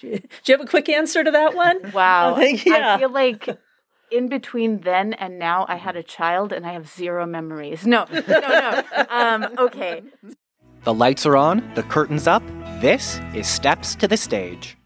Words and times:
Do 0.00 0.06
you, 0.06 0.18
do 0.18 0.52
you 0.52 0.56
have 0.56 0.66
a 0.66 0.70
quick 0.70 0.88
answer 0.88 1.24
to 1.24 1.30
that 1.30 1.54
one? 1.54 1.78
Wow. 1.92 2.34
I 2.34 2.40
think, 2.40 2.64
yeah. 2.66 2.94
I 2.94 2.98
feel 2.98 3.10
like 3.10 3.48
in 4.10 4.28
between 4.28 4.80
then 4.80 5.12
and 5.14 5.38
now, 5.38 5.66
I 5.68 5.76
had 5.76 5.96
a 5.96 6.02
child 6.02 6.52
and 6.52 6.64
I 6.66 6.72
have 6.72 6.88
zero 6.88 7.26
memories. 7.26 7.86
No, 7.86 8.06
no, 8.12 8.22
no. 8.28 8.82
Um, 9.10 9.48
okay. 9.58 10.02
The 10.84 10.94
lights 10.94 11.26
are 11.26 11.36
on, 11.36 11.68
the 11.74 11.82
curtain's 11.82 12.26
up. 12.26 12.42
This 12.80 13.20
is 13.34 13.48
Steps 13.48 13.94
to 13.96 14.08
the 14.08 14.16
Stage. 14.16 14.77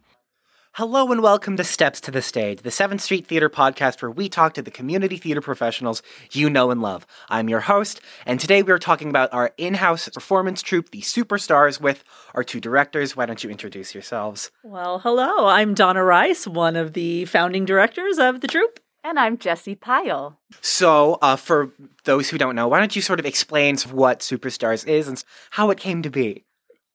Hello 0.77 1.13
and 1.13 1.23
welcome 1.23 1.59
to 1.59 1.65
Steps 1.65 2.01
to 2.01 2.11
the 2.11 2.23
Stage, 2.23 2.63
the 2.63 2.71
7th 2.71 3.03
Street 3.03 3.27
Theater 3.27 3.51
podcast 3.51 4.01
where 4.01 4.11
we 4.11 4.31
talk 4.31 4.55
to 4.55 4.63
the 4.63 4.71
community 4.71 5.19
theater 5.19 5.43
professionals 5.43 6.03
you 6.31 6.49
know 6.49 6.71
and 6.71 6.81
love. 6.81 7.07
I'm 7.29 7.51
your 7.51 7.61
host, 7.61 8.01
and 8.25 8.41
today 8.41 8.63
we 8.63 8.73
are 8.73 8.79
talking 8.79 9.11
about 9.11 9.31
our 9.35 9.53
in 9.59 9.75
house 9.75 10.09
performance 10.09 10.63
troupe, 10.63 10.91
the 10.91 11.03
Superstars, 11.03 11.79
with 11.79 12.03
our 12.35 12.43
two 12.43 12.59
directors. 12.59 13.15
Why 13.15 13.27
don't 13.27 13.45
you 13.45 13.51
introduce 13.51 13.95
yourselves? 13.95 14.51
Well, 14.63 15.01
hello. 15.01 15.47
I'm 15.47 15.75
Dona 15.75 16.03
Rice, 16.03 16.47
one 16.47 16.77
of 16.77 16.95
the 16.95 17.27
founding 17.27 17.67
directors 17.67 18.19
of 18.19 18.41
the 18.41 18.49
troupe. 18.49 18.81
And 19.05 19.19
I'm 19.19 19.37
Jessie 19.37 19.75
Pyle. 19.75 20.39
So, 20.63 21.19
uh, 21.21 21.37
for 21.37 21.73
those 22.05 22.31
who 22.31 22.39
don't 22.39 22.57
know, 22.57 22.69
why 22.69 22.79
don't 22.79 22.97
you 22.97 23.03
sort 23.03 23.21
of 23.21 23.27
explain 23.27 23.77
what 23.91 24.21
Superstars 24.21 24.89
is 24.89 25.07
and 25.07 25.23
how 25.51 25.69
it 25.69 25.77
came 25.77 26.01
to 26.01 26.09
be? 26.09 26.47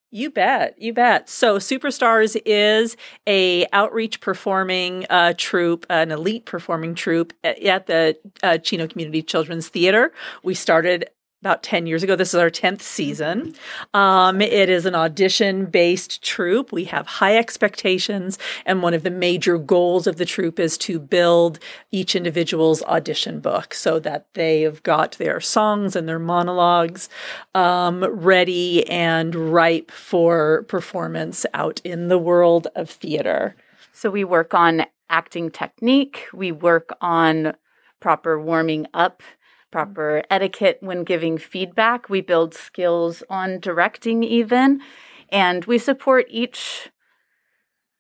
You 0.10 0.30
bet, 0.30 0.82
you 0.82 0.94
bet. 0.94 1.30
So, 1.30 1.58
Superstars 1.58 2.40
is 2.46 2.96
a 3.28 3.68
outreach 3.74 4.22
performing 4.22 5.06
uh, 5.10 5.34
troupe, 5.38 5.86
an 5.90 6.12
elite 6.12 6.46
performing 6.46 6.96
troupe 6.96 7.34
at, 7.44 7.62
at 7.62 7.88
the 7.88 8.18
uh, 8.42 8.58
Chino 8.58 8.88
Community 8.88 9.22
Children's 9.22 9.68
Theater. 9.68 10.14
We 10.44 10.54
started 10.54 11.10
about 11.42 11.62
10 11.62 11.86
years 11.86 12.02
ago. 12.02 12.16
This 12.16 12.34
is 12.34 12.40
our 12.40 12.50
10th 12.50 12.82
season. 12.82 13.54
Um, 13.94 14.42
it 14.42 14.70
is 14.70 14.86
an 14.86 14.96
audition 14.96 15.66
based 15.66 16.24
troupe. 16.24 16.72
We 16.72 16.86
have 16.86 17.06
high 17.06 17.38
expectations, 17.38 18.40
and 18.66 18.82
one 18.82 18.96
of 18.96 19.04
the 19.04 19.12
major 19.12 19.58
goals 19.58 20.08
of 20.08 20.18
the 20.18 20.26
troupe 20.26 20.60
is 20.60 20.78
to 20.80 21.00
build 21.00 21.60
each 21.92 22.16
individual's 22.16 22.82
audition 22.84 23.40
book 23.40 23.74
so 23.76 24.00
that 24.00 24.26
they've 24.34 24.82
got 24.82 25.14
their 25.14 25.40
songs 25.40 25.96
and 25.96 26.10
their 26.10 26.20
monologues 26.20 27.08
um, 27.54 28.04
ready 28.04 28.88
and 28.90 29.36
ripe 29.36 29.92
for 29.92 30.64
performance 30.64 31.46
out 31.54 31.80
in 31.84 32.08
the 32.08 32.18
world 32.18 32.68
of 32.76 32.90
theater. 32.90 33.56
So 33.94 34.10
we 34.10 34.24
work 34.24 34.54
on 34.54 34.86
acting 35.10 35.52
technique, 35.52 36.26
we 36.34 36.52
work 36.52 36.90
on 37.00 37.56
proper 38.00 38.40
warming 38.40 38.88
up 38.94 39.22
proper 39.72 40.24
etiquette 40.30 40.78
when 40.82 41.04
giving 41.04 41.38
feedback. 41.38 42.10
We 42.10 42.22
build 42.22 42.54
skills 42.54 43.24
on 43.30 43.60
directing, 43.60 44.24
even. 44.24 44.82
And 45.30 45.66
we 45.66 45.78
support 45.78 46.26
each 46.30 46.90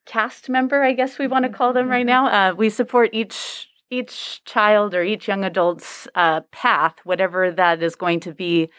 cast 0.05 0.49
member, 0.49 0.81
I 0.83 0.93
guess 0.93 1.19
we 1.19 1.27
want 1.27 1.43
to 1.43 1.51
call 1.51 1.73
them 1.73 1.89
right 1.89 2.05
now. 2.05 2.27
Uh, 2.27 2.53
we 2.55 2.69
support 2.69 3.09
each 3.13 3.69
each 3.89 4.43
child 4.43 4.93
or 4.93 5.01
each 5.01 5.29
young 5.29 5.45
adult's 5.45 6.09
uh, 6.13 6.41
path, 6.51 6.95
whatever 7.05 7.51
that 7.51 7.81
is 7.81 7.95
going 7.95 8.19
to 8.19 8.33
be 8.33 8.69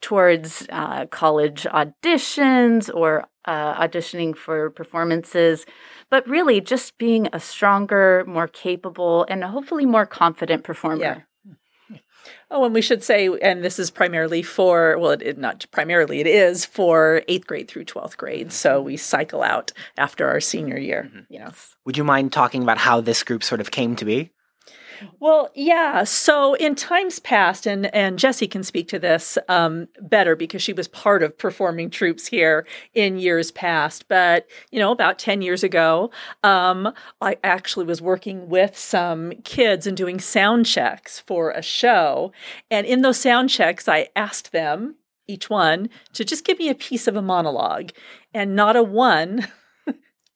towards 0.00 0.66
uh, 0.70 1.06
college 1.06 1.62
auditions 1.64 2.90
or 2.92 3.28
uh, 3.44 3.80
auditioning 3.80 4.36
for 4.36 4.70
performances, 4.70 5.64
but 6.10 6.26
really 6.28 6.60
just 6.60 6.98
being 6.98 7.28
a 7.32 7.40
stronger, 7.40 8.24
more 8.26 8.48
capable, 8.48 9.24
and 9.28 9.44
hopefully 9.44 9.86
more 9.86 10.06
confident 10.06 10.64
performer. 10.64 11.02
Yeah. 11.02 11.20
Oh, 12.50 12.64
and 12.64 12.74
we 12.74 12.82
should 12.82 13.02
say, 13.04 13.28
and 13.42 13.62
this 13.62 13.78
is 13.78 13.90
primarily 13.90 14.42
for, 14.42 14.96
well, 14.98 15.10
it, 15.12 15.22
it, 15.22 15.38
not 15.38 15.66
primarily, 15.70 16.20
it 16.20 16.26
is 16.26 16.64
for 16.64 17.22
eighth 17.28 17.46
grade 17.46 17.68
through 17.68 17.84
12th 17.84 18.16
grade. 18.16 18.52
So 18.52 18.80
we 18.80 18.96
cycle 18.96 19.42
out 19.42 19.72
after 19.96 20.26
our 20.28 20.40
senior 20.40 20.78
year. 20.78 21.10
Mhm. 21.14 21.26
Yes. 21.28 21.76
Would 21.84 21.96
you 21.96 22.04
mind 22.04 22.32
talking 22.32 22.62
about 22.62 22.78
how 22.78 23.00
this 23.00 23.22
group 23.22 23.42
sort 23.42 23.60
of 23.60 23.70
came 23.70 23.96
to 23.96 24.04
be? 24.04 24.30
Well, 25.20 25.50
yeah. 25.54 26.04
So 26.04 26.54
in 26.54 26.74
times 26.74 27.18
past, 27.18 27.66
and 27.66 27.92
and 27.94 28.18
Jessie 28.18 28.48
can 28.48 28.62
speak 28.62 28.88
to 28.88 28.98
this 28.98 29.38
um, 29.48 29.88
better 30.00 30.36
because 30.36 30.62
she 30.62 30.72
was 30.72 30.88
part 30.88 31.22
of 31.22 31.38
performing 31.38 31.90
troupes 31.90 32.26
here 32.28 32.66
in 32.94 33.18
years 33.18 33.50
past. 33.50 34.08
But 34.08 34.46
you 34.70 34.78
know, 34.78 34.92
about 34.92 35.18
ten 35.18 35.42
years 35.42 35.62
ago, 35.62 36.10
um, 36.42 36.92
I 37.20 37.36
actually 37.42 37.86
was 37.86 38.02
working 38.02 38.48
with 38.48 38.76
some 38.76 39.32
kids 39.44 39.86
and 39.86 39.96
doing 39.96 40.20
sound 40.20 40.66
checks 40.66 41.20
for 41.20 41.50
a 41.50 41.62
show, 41.62 42.32
and 42.70 42.86
in 42.86 43.02
those 43.02 43.18
sound 43.18 43.50
checks, 43.50 43.88
I 43.88 44.08
asked 44.16 44.52
them 44.52 44.96
each 45.26 45.50
one 45.50 45.90
to 46.14 46.24
just 46.24 46.44
give 46.44 46.58
me 46.58 46.68
a 46.70 46.74
piece 46.74 47.06
of 47.06 47.16
a 47.16 47.22
monologue, 47.22 47.90
and 48.32 48.56
not 48.56 48.76
a 48.76 48.82
one. 48.82 49.48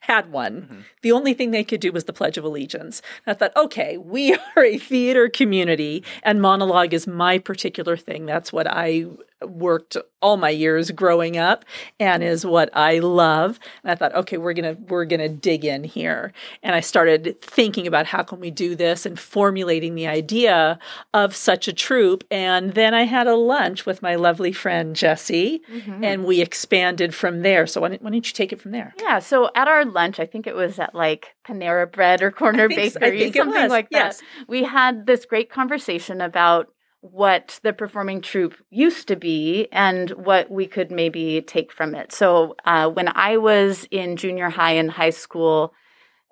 Had 0.07 0.33
one. 0.33 0.63
Mhm. 0.71 0.85
The 1.03 1.13
only 1.13 1.33
thing 1.33 1.53
they 1.53 1.63
could 1.63 1.81
do 1.81 1.93
was 1.93 2.05
the 2.05 2.13
Pledge 2.13 2.37
of 2.37 2.45
Allegiance. 2.45 3.03
And 3.25 3.35
I 3.35 3.39
thought, 3.39 3.57
okay, 3.57 3.97
we 3.97 4.35
are 4.57 4.65
a 4.65 4.77
theater 4.77 5.29
community, 5.29 6.03
and 6.25 6.43
monologue 6.43 6.93
is 6.93 7.07
my 7.07 7.39
particular 7.39 7.97
thing. 7.97 8.27
That's 8.27 8.53
what 8.53 8.67
I 8.69 9.07
worked 9.51 9.97
all 10.21 10.37
my 10.37 10.51
years 10.51 10.91
growing 10.93 11.37
up, 11.37 11.65
and 11.99 12.23
is 12.23 12.47
what 12.47 12.71
I 12.77 13.01
love. 13.01 13.59
And 13.83 13.91
I 13.91 13.95
thought, 13.97 14.15
okay, 14.15 14.37
we're 14.39 14.53
gonna 14.53 14.77
we're 14.89 15.05
gonna 15.05 15.29
dig 15.29 15.65
in 15.65 15.85
here. 15.85 16.33
And 16.63 16.75
I 16.77 16.81
started 16.81 17.41
thinking 17.41 17.87
about 17.87 18.07
how 18.07 18.23
can 18.23 18.39
we 18.39 18.51
do 18.51 18.75
this, 18.77 19.05
and 19.05 19.19
formulating 19.19 19.95
the 19.97 20.07
idea 20.07 20.79
of 21.13 21.35
such 21.35 21.67
a 21.69 21.73
troupe. 21.73 22.25
And 22.31 22.75
then 22.75 22.95
I 22.95 23.03
had 23.03 23.27
a 23.27 23.35
lunch 23.35 23.85
with 23.85 24.01
my 24.03 24.15
lovely 24.15 24.53
friend 24.53 24.95
Jessie, 24.95 25.63
Mhm. 25.73 26.05
and 26.05 26.25
we 26.25 26.41
expanded 26.41 27.15
from 27.15 27.43
there. 27.43 27.67
So 27.67 27.81
why 27.81 27.89
don't, 27.89 28.03
why 28.03 28.11
don't 28.11 28.27
you 28.27 28.33
take 28.33 28.53
it 28.53 28.61
from 28.61 28.71
there? 28.71 28.95
Yeah, 29.01 29.19
so 29.19 29.51
at 29.57 29.67
our 29.69 29.85
lunch, 29.85 30.21
I 30.21 30.27
think 30.27 30.47
it 30.47 30.55
was 30.55 30.79
at 30.79 30.95
like 30.95 31.35
Panera 31.47 31.91
Bread 31.91 32.23
or 32.23 32.31
Corner 32.31 32.69
think 32.69 32.81
s- 32.93 32.97
I 32.97 33.01
Bakery, 33.11 33.33
something 33.33 33.69
like 33.69 33.91
that. 33.91 34.21
We 34.47 34.63
had 34.65 35.07
this 35.07 35.25
great 35.27 35.51
conversation 35.51 36.21
about 36.21 36.69
what 37.03 37.59
the 37.65 37.73
performing 37.73 38.21
troupe 38.21 38.55
used 38.71 39.09
to 39.09 39.17
be 39.17 39.67
and 39.73 40.11
what 40.11 40.49
we 40.51 40.67
could 40.67 40.91
maybe 40.91 41.43
take 41.43 41.73
from 41.73 41.97
it. 41.97 42.13
So 42.13 42.55
uh, 42.65 42.89
when 42.89 43.09
I 43.09 43.37
was 43.37 43.87
in 43.91 44.17
junior 44.17 44.51
high 44.51 44.73
and 44.73 44.93
high 44.93 45.11
school, 45.11 45.75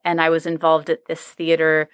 and 0.05 0.21
I 0.21 0.31
was 0.31 0.47
involved 0.47 0.89
at 0.89 1.07
this 1.07 1.21
theater, 1.21 1.89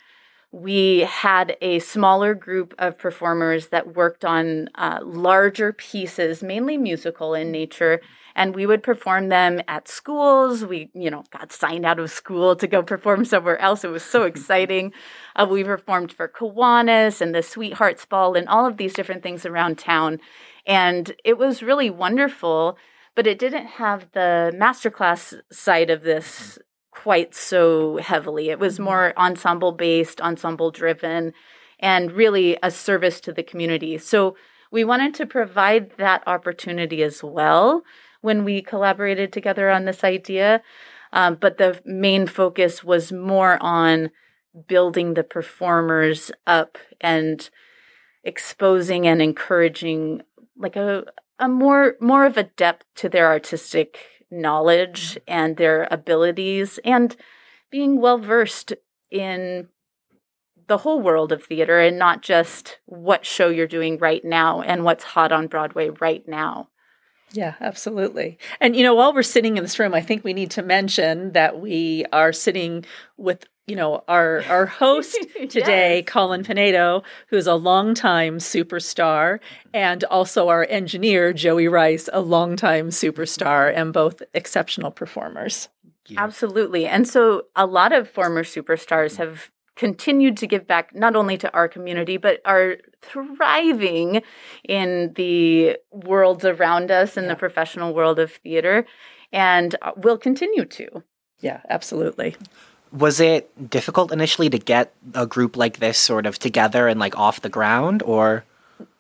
we 0.53 1.01
had 1.01 1.57
a 1.61 1.79
smaller 1.81 2.35
group 2.35 2.75
of 2.79 2.99
performers 2.99 3.69
that 3.69 3.95
worked 3.95 4.25
on 4.25 4.69
uh, 4.75 5.01
larger 5.03 5.73
pieces, 5.73 6.43
mainly 6.43 6.77
musical 6.77 7.35
in 7.35 7.51
nature, 7.51 8.01
and 8.37 8.55
we 8.55 8.67
would 8.67 8.83
perform 8.83 9.31
them 9.31 9.63
at 9.67 9.89
schools. 9.89 10.65
We, 10.65 10.91
you 10.93 11.11
know, 11.11 11.25
got 11.31 11.51
signed 11.53 11.87
out 11.87 11.99
of 11.99 12.11
school 12.11 12.55
to 12.55 12.67
go 12.67 12.83
perform 12.83 13.25
somewhere 13.25 13.59
else. 13.59 13.83
It 13.83 13.89
was 13.89 14.05
so 14.05 14.23
exciting. 14.31 14.93
Uh, 15.35 15.47
we 15.51 15.65
performed 15.65 16.13
for 16.13 16.29
Kiwanis 16.29 17.21
and 17.21 17.35
the 17.35 17.43
Sweethearts 17.43 18.05
Ball 18.05 18.37
and 18.37 18.47
all 18.47 18.67
of 18.67 18.77
these 18.77 18.93
different 18.93 19.23
things 19.23 19.47
around 19.47 19.79
town, 19.79 20.21
and 20.67 21.17
it 21.25 21.39
was 21.39 21.63
really 21.63 21.91
wonderful. 21.91 22.79
But 23.17 23.27
it 23.27 23.39
didn't 23.39 23.67
have 23.67 24.13
the 24.13 24.53
masterclass 24.55 25.41
side 25.51 25.89
of 25.89 26.03
this 26.03 26.59
quite 26.91 27.35
so 27.35 27.97
heavily. 27.97 28.51
It 28.51 28.59
was 28.59 28.79
more 28.79 29.15
ensemble 29.17 29.73
based, 29.73 30.21
ensemble 30.21 30.71
driven, 30.71 31.33
and 31.81 32.13
really 32.13 32.59
a 32.63 32.71
service 32.71 33.19
to 33.23 33.33
the 33.33 33.43
community. 33.43 33.97
So 33.97 34.37
we 34.71 34.85
wanted 34.85 35.15
to 35.15 35.25
provide 35.25 35.93
that 35.97 36.23
opportunity 36.27 37.03
as 37.03 37.23
well 37.23 37.85
when 38.27 38.43
we 38.43 38.61
collaborated 38.61 39.33
together 39.33 39.71
on 39.71 39.85
this 39.85 40.03
idea. 40.03 40.61
Um, 41.13 41.37
but 41.41 41.59
the 41.59 41.81
main 41.85 42.27
focus 42.27 42.83
was 42.83 43.13
more 43.13 43.57
on 43.63 44.11
building 44.67 45.15
the 45.15 45.23
performers 45.23 46.33
up 46.45 46.77
and 47.01 47.49
exposing 48.25 49.07
and 49.07 49.23
encouraging 49.23 50.23
like 50.59 50.75
a 50.75 51.05
a 51.39 51.49
more 51.49 51.95
more 52.01 52.27
of 52.27 52.37
a 52.37 52.43
depth 52.43 52.85
to 52.97 53.09
their 53.09 53.29
artistic 53.29 53.99
knowledge 54.29 55.17
and 55.29 55.57
their 55.57 55.87
abilities 55.93 56.81
and 56.85 57.15
being 57.71 58.01
well 58.01 58.19
versed 58.19 58.73
in 59.09 59.69
the 60.67 60.79
whole 60.79 61.01
world 61.01 61.31
of 61.31 61.45
theater 61.45 61.79
and 61.79 61.97
not 61.97 62.23
just 62.23 62.81
what 62.87 63.25
show 63.25 63.51
you're 63.51 63.69
doing 63.69 63.99
right 63.99 64.25
now 64.25 64.63
and 64.63 64.83
what's 64.83 65.05
hot 65.05 65.31
on 65.31 65.47
Broadway 65.47 65.91
right 66.01 66.27
now. 66.27 66.69
Yeah, 67.33 67.55
absolutely. 67.61 68.39
And 68.61 68.77
you 68.77 68.83
know, 68.83 68.95
while 68.95 69.13
we're 69.13 69.23
sitting 69.23 69.57
in 69.57 69.63
this 69.65 69.79
room, 69.79 69.95
I 69.95 70.01
think 70.01 70.25
we 70.25 70.33
need 70.33 70.51
to 70.53 70.63
mention 70.63 71.33
that 71.33 71.61
we 71.61 72.05
are 72.13 72.33
sitting 72.33 72.85
with 73.17 73.45
you 73.67 73.75
know 73.75 74.05
our 74.07 74.45
our 74.49 74.67
host 74.67 75.19
today, 75.49 75.97
Yes. 75.99 76.05
Colin 76.07 76.45
Pinedo, 76.45 77.03
who's 77.29 77.47
a 77.47 77.55
longtime 77.55 78.39
superstar, 78.39 79.41
and 79.75 80.05
also 80.05 80.49
our 80.49 80.67
engineer 80.71 81.33
Joey 81.33 81.67
Rice, 81.69 82.09
a 82.13 82.21
longtime 82.21 82.91
superstar, 82.91 83.73
and 83.75 83.93
both 83.93 84.23
exceptional 84.33 84.91
performers. 84.93 85.69
Yeah. 86.09 86.23
Absolutely. 86.23 86.87
And 86.87 87.09
so 87.09 87.47
a 87.57 87.67
lot 87.67 87.93
of 87.93 88.09
former 88.09 88.45
superstars 88.45 89.17
have 89.17 89.51
continued 89.77 90.37
to 90.39 90.47
give 90.47 90.67
back 90.67 90.95
not 90.95 91.15
only 91.15 91.37
to 91.39 91.53
our 91.53 91.69
community, 91.69 92.17
but 92.17 92.41
are 92.45 92.77
thriving 93.03 94.23
in 94.69 95.13
the 95.15 95.77
worlds 95.93 96.45
around 96.45 96.91
us 96.91 97.17
in 97.17 97.25
Yeah. 97.25 97.31
the 97.31 97.37
professional 97.37 97.95
world 97.95 98.19
of 98.19 98.33
theater 98.33 98.87
and 99.33 99.77
uh, 99.83 99.93
will 99.97 100.19
continue 100.19 100.65
to. 100.65 101.03
Yeah, 101.41 101.61
absolutely. 101.69 102.37
Was 102.93 103.21
it 103.21 103.69
difficult 103.71 104.13
initially 104.13 104.49
to 104.49 104.59
get 104.59 104.93
a 105.15 105.27
group 105.27 105.57
like 105.57 105.79
this 105.79 105.99
sort 105.99 106.25
of 106.25 106.39
together 106.39 106.89
and 106.89 106.99
like 106.99 107.17
off 107.19 107.43
the 107.43 107.49
ground 107.51 108.03
or? 108.03 108.45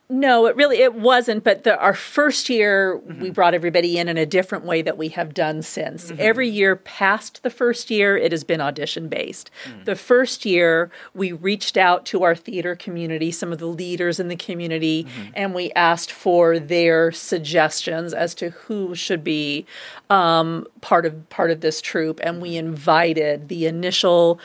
No, 0.09 0.47
it 0.47 0.55
really 0.55 0.79
it 0.79 0.95
wasn't. 0.95 1.43
But 1.43 1.65
the, 1.65 1.77
our 1.81 1.95
first 1.95 2.49
year, 2.49 3.01
mm-hmm. 3.05 3.23
we 3.23 3.31
brought 3.31 3.55
everybody 3.55 3.99
in 3.99 4.09
in 4.09 4.17
a 4.17 4.27
different 4.27 4.65
way 4.65 4.81
that 4.83 4.97
we 4.97 5.09
have 5.09 5.35
done 5.35 5.63
since. 5.63 6.07
Mm-hmm. 6.07 6.21
Every 6.21 6.49
year 6.49 6.77
past 6.77 7.43
the 7.43 7.51
first 7.51 7.91
year, 7.91 8.17
it 8.17 8.31
has 8.31 8.45
been 8.45 8.61
audition 8.61 9.09
based. 9.09 9.51
Mm-hmm. 9.65 9.85
The 9.85 9.97
first 9.97 10.45
year, 10.45 10.93
we 11.13 11.33
reached 11.33 11.77
out 11.77 12.07
to 12.07 12.23
our 12.23 12.37
theater 12.37 12.77
community, 12.77 13.33
some 13.33 13.53
of 13.53 13.59
the 13.59 13.67
leaders 13.67 14.21
in 14.21 14.29
the 14.29 14.37
community, 14.37 15.05
mm-hmm. 15.05 15.31
and 15.35 15.55
we 15.55 15.73
asked 15.73 16.13
for 16.13 16.61
their 16.61 17.11
suggestions 17.11 18.15
as 18.15 18.33
to 18.37 18.51
who 18.51 18.95
should 18.95 19.25
be 19.25 19.67
um, 20.09 20.69
part 20.83 21.05
of 21.05 21.29
part 21.31 21.51
of 21.51 21.63
this 21.63 21.81
troupe. 21.81 22.21
And 22.23 22.41
we 22.41 22.57
invited 22.57 23.49
the 23.49 23.67
initial 23.67 24.39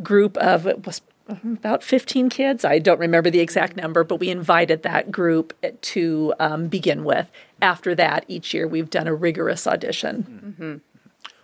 group 0.00 0.36
of 0.36 0.64
it 0.68 0.86
was 0.86 1.00
about 1.28 1.82
15 1.82 2.30
kids. 2.30 2.64
I 2.64 2.78
don't 2.78 2.98
remember 2.98 3.30
the 3.30 3.40
exact 3.40 3.76
number, 3.76 4.04
but 4.04 4.16
we 4.16 4.30
invited 4.30 4.82
that 4.82 5.10
group 5.10 5.54
to 5.80 6.34
um, 6.40 6.68
begin 6.68 7.04
with. 7.04 7.30
After 7.60 7.94
that, 7.94 8.24
each 8.28 8.54
year 8.54 8.66
we've 8.66 8.90
done 8.90 9.06
a 9.06 9.14
rigorous 9.14 9.66
audition. 9.66 10.54
Mm-hmm. 10.58 10.76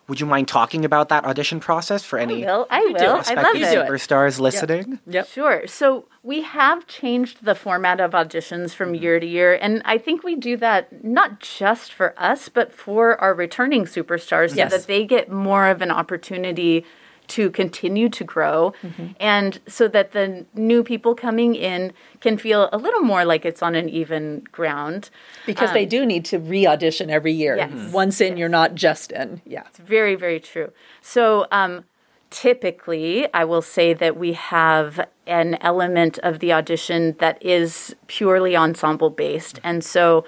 Would 0.06 0.20
you 0.20 0.26
mind 0.26 0.48
talking 0.48 0.84
about 0.84 1.08
that 1.08 1.25
audition 1.25 1.60
process 1.60 2.04
for 2.04 2.19
any 2.19 2.44
I 2.44 2.46
will. 2.46 2.66
I 2.69 2.81
will. 2.81 3.22
I 3.26 3.34
love 3.34 3.56
it. 3.56 3.62
superstars 3.62 4.38
listening? 4.38 4.90
Yep. 4.90 5.00
yep. 5.06 5.28
Sure. 5.28 5.66
So 5.66 6.06
we 6.22 6.42
have 6.42 6.86
changed 6.86 7.44
the 7.44 7.54
format 7.54 8.00
of 8.00 8.10
auditions 8.10 8.75
from 8.75 8.94
year 8.94 9.19
to 9.19 9.26
year, 9.26 9.54
and 9.54 9.81
I 9.86 9.96
think 9.96 10.22
we 10.22 10.36
do 10.36 10.58
that 10.58 11.02
not 11.02 11.40
just 11.40 11.92
for 11.92 12.12
us, 12.19 12.50
but 12.50 12.72
for 12.72 13.19
our 13.19 13.32
returning 13.32 13.86
superstars, 13.86 14.54
yes. 14.54 14.70
so 14.70 14.76
that 14.76 14.86
they 14.86 15.06
get 15.06 15.31
more 15.31 15.69
of 15.69 15.81
an 15.81 15.90
opportunity 15.90 16.84
to 17.29 17.50
continue 17.50 18.09
to 18.09 18.25
grow 18.25 18.73
mm-hmm. 18.82 19.09
and 19.19 19.61
so 19.67 19.88
that 19.88 20.12
the 20.12 20.44
new 20.55 20.82
people 20.82 21.15
coming 21.15 21.55
in 21.55 21.93
can 22.21 22.37
feel 22.37 22.69
a 22.73 22.79
little 22.79 23.00
more 23.00 23.25
like 23.25 23.44
it's 23.44 23.62
on 23.62 23.75
an 23.75 23.88
even 23.88 24.43
ground 24.53 25.11
because 25.47 25.71
um, 25.71 25.75
they 25.75 25.87
do 25.87 26.05
need 26.05 26.25
to 26.25 26.38
re-audition 26.38 27.11
every 27.11 27.32
year 27.32 27.56
yes. 27.56 27.71
Mm-hmm. 27.71 27.93
once 27.93 28.21
in 28.21 28.32
yes. 28.32 28.38
you're 28.38 28.49
not 28.49 28.75
just 28.75 29.12
in 29.12 29.41
yeah 29.44 29.65
it's 29.69 29.79
very 29.79 30.15
very 30.15 30.41
true 30.41 30.71
so 31.00 31.47
um, 31.50 31.85
typically 32.31 33.32
i 33.32 33.44
will 33.44 33.62
say 33.62 33.94
that 33.94 34.17
we 34.17 34.32
have 34.32 35.06
an 35.27 35.56
element 35.61 36.19
of 36.19 36.41
the 36.41 36.53
audition 36.53 37.17
that 37.19 37.43
is 37.43 37.94
purely 38.06 38.56
ensemble 38.56 39.11
based 39.11 39.61
and 39.65 39.85
so 39.85 40.25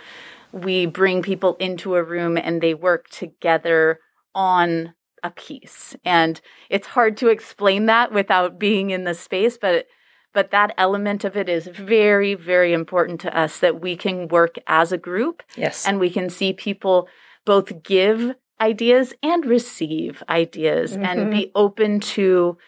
we 0.52 0.86
bring 0.86 1.20
people 1.20 1.54
into 1.56 1.96
a 1.96 2.02
room 2.02 2.38
and 2.38 2.62
they 2.62 2.72
work 2.72 3.08
together 3.10 4.00
on 4.34 4.94
a 5.22 5.30
piece. 5.30 5.96
And 6.04 6.40
it's 6.70 6.88
hard 6.88 7.16
to 7.18 7.28
explain 7.28 7.86
that 7.86 8.12
without 8.12 8.58
being 8.58 8.90
in 8.90 9.04
the 9.04 9.14
space, 9.14 9.58
but 9.58 9.86
but 10.32 10.50
that 10.50 10.74
element 10.76 11.24
of 11.24 11.34
it 11.34 11.48
is 11.48 11.66
very 11.66 12.34
very 12.34 12.72
important 12.72 13.20
to 13.22 13.38
us 13.38 13.58
that 13.60 13.80
we 13.80 13.96
can 13.96 14.28
work 14.28 14.56
as 14.66 14.92
a 14.92 14.98
group. 14.98 15.42
Yes. 15.56 15.86
And 15.86 15.98
we 15.98 16.10
can 16.10 16.28
see 16.28 16.52
people 16.52 17.08
both 17.44 17.82
give 17.82 18.34
ideas 18.60 19.14
and 19.22 19.44
receive 19.46 20.22
ideas 20.28 20.92
mm-hmm. 20.92 21.04
and 21.04 21.30
be 21.30 21.50
open 21.54 22.00
to 22.00 22.58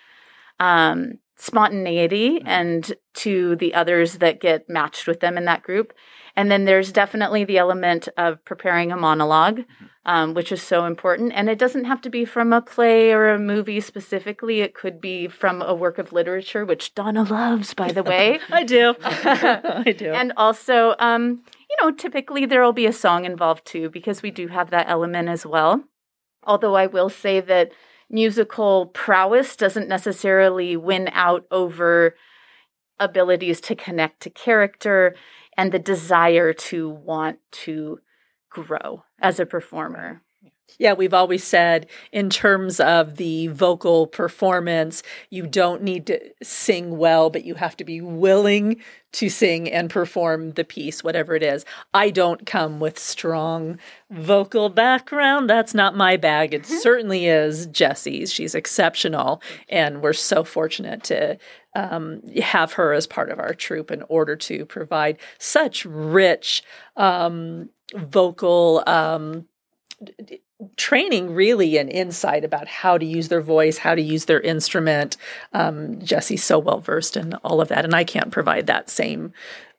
um, 0.61 1.19
spontaneity 1.39 2.39
mm-hmm. 2.39 2.49
and 2.49 2.93
to 3.15 3.57
the 3.57 3.75
others 3.75 4.19
that 4.19 4.41
get 4.41 4.69
matched 4.69 5.07
with 5.07 5.21
them 5.21 5.39
in 5.39 5.45
that 5.47 5.63
group. 5.63 5.93
And 6.37 6.51
then 6.51 6.67
there's 6.67 6.93
definitely 6.93 7.45
the 7.45 7.59
element 7.59 8.09
of 8.17 8.45
preparing 8.45 8.93
a 8.93 8.97
monologue. 8.97 9.59
Mm-hmm 9.59 9.87
um, 10.09 10.33
which 10.33 10.51
is 10.51 10.63
so 10.63 10.87
important. 10.87 11.33
And 11.35 11.51
it 11.51 11.59
doesn't 11.59 11.85
have 11.85 12.01
to 12.01 12.11
be 12.11 12.25
from 12.25 12.51
a 12.51 12.63
play 12.63 13.13
or 13.13 13.29
a 13.29 13.39
movie 13.39 13.79
specifically. 13.81 14.63
It 14.63 14.75
could 14.75 15.03
be 15.03 15.29
from 15.29 15.61
a 15.61 15.75
work 15.75 15.99
of 15.99 16.15
literature, 16.15 16.65
which 16.65 16.95
Dona 16.95 17.25
loves, 17.25 17.75
by 17.75 17.93
the 17.93 18.03
way. 18.03 18.41
I 18.51 18.65
do. 18.65 18.95
I 19.03 19.95
do. 19.97 20.11
And 20.11 20.33
also, 20.39 20.95
um, 20.99 21.43
you 21.69 21.77
know, 21.83 21.91
typically 21.91 22.47
there 22.47 22.63
will 22.63 22.73
be 22.73 22.87
a 22.87 22.93
song 22.93 23.27
involved 23.27 23.67
too, 23.67 23.91
because 23.91 24.23
we 24.23 24.31
do 24.31 24.49
have 24.49 24.71
that 24.71 24.89
element 24.89 25.29
as 25.29 25.45
well. 25.45 25.85
Although 26.43 26.75
I 26.75 26.87
will 26.87 27.11
say 27.11 27.41
that 27.41 27.73
musical 28.11 28.87
prowess 28.87 29.57
doesn't 29.57 29.89
necessarily 29.89 30.77
win 30.77 31.09
out 31.13 31.45
over 31.51 32.15
abilities 32.99 33.61
to 33.61 33.75
connect 33.75 34.21
to 34.21 34.31
character 34.31 35.15
and 35.57 35.73
the 35.73 35.79
desire 35.79 36.53
to 36.53 36.89
want 36.89 37.39
to 37.51 37.99
grow 38.51 39.05
as 39.21 39.39
a 39.39 39.47
performer. 39.47 40.23
Yeah, 40.79 40.93
we've 40.93 41.15
always 41.15 41.45
said 41.45 41.87
in 42.13 42.31
terms 42.31 42.79
of 42.79 43.17
the 43.17 43.49
vocal 43.49 44.07
performance, 44.07 45.03
you 45.31 45.47
don't 45.47 45.83
need 45.83 46.07
to 46.07 46.21
sing 46.43 46.99
well, 46.99 47.31
but 47.31 47.45
you 47.45 47.55
have 47.55 47.77
to 47.79 47.85
be 47.85 48.01
willing 48.01 48.81
to 49.13 49.31
sing 49.31 49.71
and 49.71 49.89
perform 49.89 50.53
the 50.53 50.65
piece, 50.65 51.03
whatever 51.03 51.35
it 51.35 51.43
is. 51.43 51.65
I 51.95 52.11
don't 52.11 52.45
come 52.45 52.79
with 52.79 52.99
strong 52.99 53.79
vocal 54.11 54.69
background. 54.69 55.49
That's 55.49 55.75
not 55.75 55.97
my 55.97 56.17
bag. 56.17 56.53
It 56.53 56.63
mm-hmm. 56.63 56.77
certainly 56.77 57.27
is 57.27 57.67
Jessie's. 57.67 58.33
She's 58.33 58.55
exceptional, 58.55 59.43
and 59.69 60.03
we're 60.03 60.13
so 60.13 60.45
fortunate 60.45 61.03
to 61.05 61.39
um, 61.75 62.21
have 62.43 62.75
her 62.75 62.93
as 62.93 63.07
part 63.07 63.31
of 63.31 63.39
our 63.39 63.55
troupe 63.55 63.91
in 63.91 64.03
order 64.09 64.37
to 64.37 64.67
provide 64.67 65.17
such 65.39 65.85
rich 65.87 66.63
um, 66.97 67.71
vocal 67.95 68.83
um, 68.87 69.47
training 70.77 71.35
really 71.35 71.79
and 71.79 71.89
insight 71.91 72.45
about 72.45 72.67
how 72.67 72.99
to 72.99 73.07
use 73.07 73.29
their 73.29 73.41
voice 73.41 73.79
how 73.79 73.95
to 73.95 74.03
use 74.03 74.25
their 74.25 74.41
instrument. 74.41 75.17
Um, 75.53 76.01
jessie's 76.01 76.43
so 76.43 76.59
well 76.59 76.81
versed 76.81 77.17
in 77.17 77.35
all 77.45 77.61
of 77.61 77.69
that 77.69 77.85
and 77.85 77.95
i 77.95 78.05
can't 78.05 78.33
provide 78.33 78.67
that 78.67 78.91
same 78.91 79.33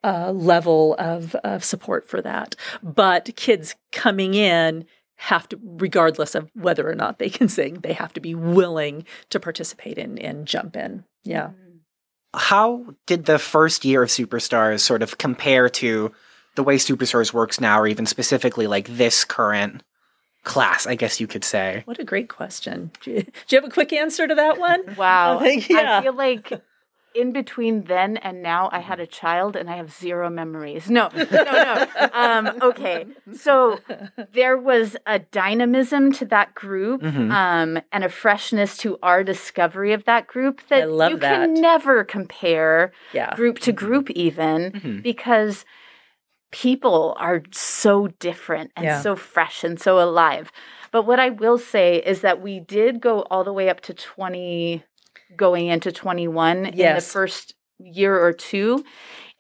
uh, 0.03 0.31
level 0.31 0.95
of, 0.97 1.35
of 1.35 1.63
support 1.63 2.07
for 2.07 2.21
that. 2.21 2.55
But 2.81 3.35
kids 3.35 3.75
coming 3.91 4.33
in 4.33 4.85
have 5.15 5.49
to 5.49 5.59
regardless 5.61 6.35
of 6.35 6.49
whether 6.53 6.89
or 6.89 6.95
not 6.95 7.19
they 7.19 7.29
can 7.37 7.49
sing 7.49 7.75
they 7.81 7.93
have 7.93 8.13
to 8.13 8.21
be 8.21 8.33
willing 8.33 9.03
to 9.29 9.39
participate 9.39 9.97
in 9.97 10.17
and 10.17 10.45
jump 10.45 10.75
in. 10.75 11.03
Yeah. 11.23 11.47
Mm-hmm. 11.47 12.39
how 12.39 12.85
did 13.05 13.25
the 13.25 13.37
first 13.37 13.83
year 13.83 14.03
of 14.03 14.09
superstars 14.09 14.79
sort 14.79 15.03
of 15.03 15.17
compare 15.17 15.67
to 15.69 16.13
the 16.55 16.63
way 16.63 16.77
Superstars 16.77 17.31
works 17.31 17.61
now, 17.61 17.79
or 17.79 17.87
even 17.87 18.05
specifically 18.05 18.67
like 18.67 18.87
this 18.87 19.23
current 19.23 19.83
class, 20.43 20.87
I 20.87 20.95
guess 20.95 21.19
you 21.19 21.27
could 21.27 21.43
say? 21.43 21.83
What 21.85 21.99
a 21.99 22.03
great 22.03 22.29
question. 22.29 22.91
Do 23.01 23.11
you, 23.11 23.21
do 23.23 23.31
you 23.49 23.61
have 23.61 23.69
a 23.69 23.73
quick 23.73 23.93
answer 23.93 24.27
to 24.27 24.35
that 24.35 24.57
one? 24.57 24.83
Wow. 24.99 25.39
I, 25.39 25.43
think, 25.43 25.69
yeah. 25.69 25.99
I 25.99 26.03
feel 26.03 26.13
like 26.13 26.61
in 27.15 27.31
between 27.31 27.83
then 27.83 28.17
and 28.17 28.41
now, 28.41 28.69
I 28.71 28.79
had 28.79 28.99
a 28.99 29.07
child 29.07 29.55
and 29.55 29.69
I 29.69 29.77
have 29.77 29.91
zero 29.93 30.29
memories. 30.29 30.89
No, 30.89 31.09
no, 31.15 31.25
no. 31.31 31.87
um, 32.13 32.49
okay. 32.61 33.05
So 33.33 33.79
there 34.33 34.57
was 34.57 34.97
a 35.05 35.19
dynamism 35.19 36.11
to 36.13 36.25
that 36.25 36.53
group 36.53 37.01
mm-hmm. 37.01 37.31
um, 37.31 37.79
and 37.91 38.03
a 38.03 38.09
freshness 38.09 38.77
to 38.77 38.97
our 39.01 39.23
discovery 39.23 39.93
of 39.93 40.03
that 40.05 40.27
group 40.27 40.67
that 40.67 40.87
you 40.89 41.17
that. 41.17 41.19
can 41.19 41.53
never 41.53 42.03
compare 42.03 42.91
yeah. 43.13 43.33
group 43.35 43.59
to 43.59 43.71
group, 43.71 44.09
even 44.11 44.71
mm-hmm. 44.71 44.99
because– 45.01 45.65
people 46.51 47.15
are 47.19 47.43
so 47.51 48.07
different 48.19 48.71
and 48.75 48.85
yeah. 48.85 49.01
so 49.01 49.15
fresh 49.15 49.63
and 49.63 49.79
so 49.79 49.99
alive. 49.99 50.51
But 50.91 51.03
what 51.03 51.19
I 51.19 51.29
will 51.29 51.57
say 51.57 51.97
is 51.97 52.21
that 52.21 52.41
we 52.41 52.59
did 52.59 53.01
go 53.01 53.21
all 53.29 53.43
the 53.43 53.53
way 53.53 53.69
up 53.69 53.81
to 53.81 53.93
20, 53.93 54.83
going 55.35 55.67
into 55.67 55.91
21 55.91 56.71
yes. 56.73 56.89
in 56.89 56.95
the 56.95 57.01
first 57.01 57.53
year 57.77 58.17
or 58.17 58.33
two. 58.33 58.83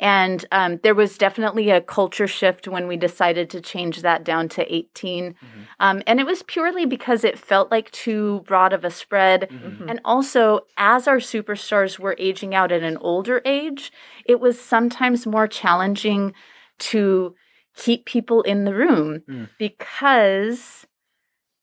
And 0.01 0.45
um, 0.53 0.79
there 0.81 0.95
was 0.95 1.17
definitely 1.17 1.71
a 1.71 1.81
culture 1.81 2.27
shift 2.27 2.69
when 2.69 2.87
we 2.87 2.95
decided 2.95 3.49
to 3.49 3.59
change 3.59 4.01
that 4.01 4.23
down 4.23 4.47
to 4.49 4.73
18. 4.73 5.33
Mm-hmm. 5.33 5.61
Um, 5.81 6.01
and 6.07 6.21
it 6.21 6.25
was 6.25 6.41
purely 6.43 6.85
because 6.85 7.25
it 7.25 7.37
felt 7.37 7.69
like 7.69 7.91
too 7.91 8.39
broad 8.47 8.71
of 8.71 8.85
a 8.85 8.91
spread. 8.91 9.49
Mm-hmm. 9.51 9.89
And 9.89 9.99
also, 10.05 10.61
as 10.77 11.05
our 11.05 11.17
superstars 11.17 11.99
were 11.99 12.15
aging 12.17 12.55
out 12.55 12.71
at 12.71 12.81
an 12.81 12.95
older 12.97 13.41
age, 13.43 13.91
it 14.25 14.39
was 14.39 14.59
sometimes 14.59 15.27
more 15.27 15.47
challenging 15.47 16.33
to 16.79 17.35
keep 17.75 18.05
people 18.05 18.41
in 18.41 18.65
the 18.65 18.73
room 18.73 19.23
mm. 19.29 19.49
because 19.57 20.85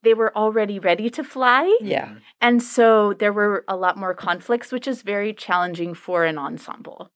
they 0.02 0.14
were 0.14 0.36
already 0.36 0.78
ready 0.78 1.10
to 1.10 1.24
fly. 1.24 1.76
Yeah. 1.80 2.14
And 2.40 2.62
so 2.62 3.12
there 3.12 3.32
were 3.32 3.64
a 3.66 3.76
lot 3.76 3.98
more 3.98 4.14
conflicts, 4.14 4.70
which 4.70 4.86
is 4.86 5.02
very 5.02 5.32
challenging 5.32 5.94
for 5.94 6.24
an 6.24 6.38
ensemble. 6.38 7.10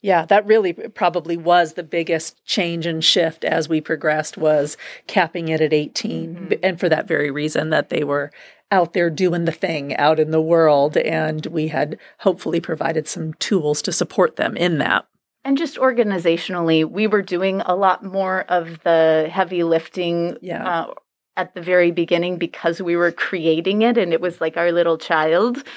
Yeah, 0.00 0.24
that 0.26 0.46
really 0.46 0.72
probably 0.72 1.36
was 1.36 1.72
the 1.72 1.82
biggest 1.82 2.44
change 2.44 2.86
and 2.86 3.02
shift 3.02 3.44
as 3.44 3.68
we 3.68 3.80
progressed 3.80 4.38
was 4.38 4.76
capping 5.08 5.48
it 5.48 5.60
at 5.60 5.72
18 5.72 6.34
mm-hmm. 6.34 6.52
and 6.62 6.78
for 6.78 6.88
that 6.88 7.08
very 7.08 7.30
reason 7.30 7.70
that 7.70 7.88
they 7.88 8.04
were 8.04 8.30
out 8.70 8.92
there 8.92 9.10
doing 9.10 9.46
the 9.46 9.52
thing 9.52 9.96
out 9.96 10.20
in 10.20 10.30
the 10.30 10.40
world 10.40 10.96
and 10.96 11.46
we 11.46 11.68
had 11.68 11.98
hopefully 12.20 12.60
provided 12.60 13.08
some 13.08 13.34
tools 13.34 13.82
to 13.82 13.90
support 13.90 14.36
them 14.36 14.56
in 14.56 14.78
that. 14.78 15.06
And 15.46 15.56
just 15.56 15.76
organizationally, 15.76 16.84
we 16.84 17.06
were 17.06 17.22
doing 17.22 17.60
a 17.60 17.76
lot 17.76 18.02
more 18.02 18.40
of 18.48 18.82
the 18.82 19.28
heavy 19.30 19.62
lifting 19.62 20.36
yeah. 20.42 20.68
uh, 20.68 20.94
at 21.36 21.54
the 21.54 21.62
very 21.62 21.92
beginning 21.92 22.36
because 22.36 22.82
we 22.82 22.96
were 22.96 23.12
creating 23.12 23.82
it 23.82 23.96
and 23.96 24.12
it 24.12 24.20
was 24.20 24.40
like 24.40 24.56
our 24.56 24.72
little 24.72 24.98
child. 24.98 25.62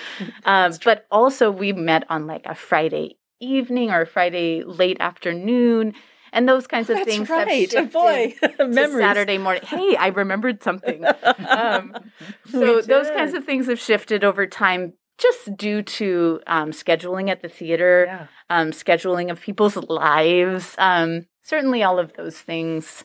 Um, 0.45 0.73
but 0.83 1.05
also, 1.11 1.51
we 1.51 1.71
met 1.73 2.03
on 2.09 2.25
like 2.25 2.41
a 2.45 2.55
Friday 2.55 3.19
evening 3.39 3.91
or 3.91 4.07
Friday 4.07 4.63
late 4.63 4.97
afternoon. 4.99 5.93
And 6.33 6.49
those 6.49 6.65
kinds 6.65 6.89
of 6.89 6.97
That's 6.97 7.07
things. 7.07 7.27
have 7.27 7.45
right. 7.45 7.69
Shifted 7.71 7.91
boy, 7.93 8.33
memories. 8.57 9.05
Saturday 9.05 9.37
morning. 9.37 9.63
Hey, 9.63 9.95
I 9.95 10.07
remembered 10.07 10.63
something. 10.63 11.05
Um, 11.47 11.95
so 12.49 12.81
those 12.81 13.07
kinds 13.11 13.35
of 13.35 13.45
things 13.45 13.67
have 13.67 13.79
shifted 13.79 14.23
over 14.23 14.47
time, 14.47 14.93
just 15.19 15.55
due 15.57 15.81
to 15.83 16.39
um, 16.47 16.71
scheduling 16.71 17.29
at 17.29 17.41
the 17.41 17.49
theater, 17.49 18.05
Yeah. 18.07 18.27
um, 18.49 18.71
scheduling 18.71 19.29
of 19.29 19.41
people's 19.41 19.75
lives. 19.75 20.75
Um, 20.77 21.27
certainly, 21.43 21.83
all 21.83 21.99
of 21.99 22.13
those 22.13 22.39
things. 22.39 23.03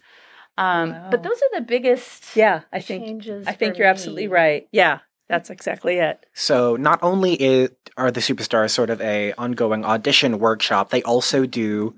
Um, 0.56 0.90
Wow. 0.90 1.09
But 1.11 1.23
those 1.25 1.37
are 1.42 1.59
the 1.61 1.66
biggest 1.66 2.37
Yeah, 2.37 2.61
I 2.73 2.80
think 2.80 3.04
changes. 3.04 3.47
I 3.47 3.52
think 3.52 3.76
you're 3.76 3.88
absolutely 3.88 4.28
right. 4.28 4.68
Yeah, 4.71 5.00
that's 5.28 5.50
exactly 5.50 5.99
it. 5.99 6.25
So 6.33 6.76
not 6.76 7.00
only 7.02 7.35
is, 7.35 7.71
are 7.97 8.11
the 8.12 8.21
superstars 8.21 8.71
sort 8.71 8.90
of 8.90 9.00
a 9.00 9.33
ongoing 9.37 9.85
audition 9.85 10.38
workshop, 10.38 10.90
they 10.90 11.02
also 11.02 11.44
do 11.47 11.97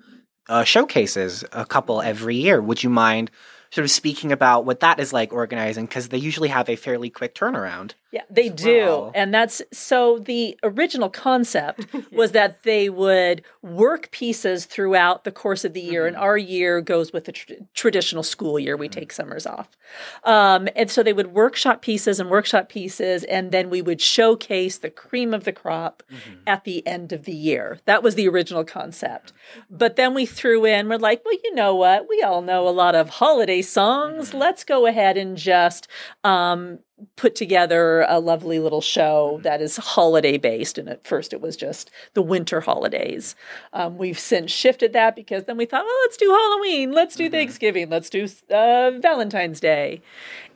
uh, 0.48 0.64
showcases, 0.64 1.44
a 1.52 1.66
couple 1.66 2.00
every 2.00 2.36
year. 2.36 2.62
Would 2.62 2.82
you 2.82 2.88
mind 2.88 3.30
sort 3.70 3.84
of 3.84 3.90
speaking 3.90 4.30
about 4.32 4.64
what 4.64 4.80
that 4.80 5.00
is 5.00 5.12
like 5.12 5.32
organizing? 5.34 5.84
Because 5.86 6.08
they 6.08 6.18
usually 6.18 6.48
have 6.48 6.70
a 6.70 6.76
fairly 6.76 7.10
quick 7.10 7.34
turnaround. 7.34 7.92
Yeah, 8.16 8.22
they 8.30 8.48
do. 8.48 9.10
And 9.14 9.32
that's 9.32 9.60
so 9.72 10.18
the 10.18 10.58
original 10.62 11.10
concept 11.10 11.86
was 12.12 12.32
that 12.32 12.62
they 12.62 12.88
would 12.88 13.42
work 13.62 14.10
pieces 14.10 14.64
throughout 14.64 15.24
the 15.24 15.32
course 15.32 15.64
of 15.64 15.72
the 15.74 15.80
year. 15.80 16.02
Mm-hmm. 16.04 16.14
And 16.14 16.16
our 16.16 16.38
year 16.38 16.80
goes 16.80 17.12
with 17.12 17.24
the 17.26 17.32
tr- 17.32 17.52
traditional 17.74 18.22
school 18.22 18.58
year. 18.58 18.76
We 18.76 18.88
take 18.88 19.12
summers 19.12 19.46
off. 19.46 19.76
Um, 20.24 20.68
and 20.74 20.90
so 20.90 21.02
they 21.02 21.12
would 21.12 21.32
workshop 21.34 21.82
pieces 21.82 22.18
and 22.20 22.30
workshop 22.30 22.68
pieces. 22.68 23.24
And 23.24 23.52
then 23.52 23.70
we 23.70 23.82
would 23.82 24.00
showcase 24.00 24.78
the 24.78 24.90
cream 24.90 25.34
of 25.34 25.44
the 25.44 25.52
crop 25.52 26.02
Mm-hmm. 26.06 26.40
at 26.46 26.64
the 26.64 26.86
end 26.86 27.12
of 27.12 27.24
the 27.24 27.34
year. 27.34 27.78
That 27.84 28.02
was 28.02 28.14
the 28.14 28.28
original 28.28 28.64
concept. 28.64 29.32
But 29.70 29.96
then 29.96 30.14
we 30.14 30.24
threw 30.26 30.64
in, 30.64 30.88
we're 30.88 30.98
like, 30.98 31.22
well, 31.24 31.36
you 31.42 31.54
know 31.54 31.74
what? 31.74 32.08
We 32.08 32.22
all 32.22 32.42
know 32.42 32.68
a 32.68 32.70
lot 32.70 32.94
of 32.94 33.08
holiday 33.10 33.62
songs. 33.62 34.28
Mm-hmm. 34.28 34.38
Let's 34.38 34.62
go 34.64 34.86
ahead 34.86 35.16
and 35.16 35.36
just 35.36 35.88
um, 36.22 36.78
put 37.16 37.34
together 37.34 38.06
a 38.08 38.18
lovely 38.18 38.58
little 38.58 38.80
show 38.80 39.38
that 39.42 39.60
is 39.60 39.76
holiday 39.76 40.38
based. 40.38 40.78
And 40.78 40.88
at 40.88 41.06
first 41.06 41.34
it 41.34 41.42
was 41.42 41.54
just 41.54 41.90
the 42.14 42.22
winter 42.22 42.62
holidays. 42.62 43.34
Um, 43.74 43.98
we've 43.98 44.18
since 44.18 44.50
shifted 44.50 44.94
that 44.94 45.14
because 45.14 45.44
then 45.44 45.58
we 45.58 45.66
thought, 45.66 45.84
well, 45.84 46.00
let's 46.04 46.16
do 46.16 46.30
Halloween, 46.30 46.92
let's 46.92 47.14
do 47.14 47.28
Thanksgiving, 47.28 47.90
let's 47.90 48.08
do 48.08 48.26
uh, 48.50 48.92
Valentine's 48.98 49.60
Day. 49.60 50.00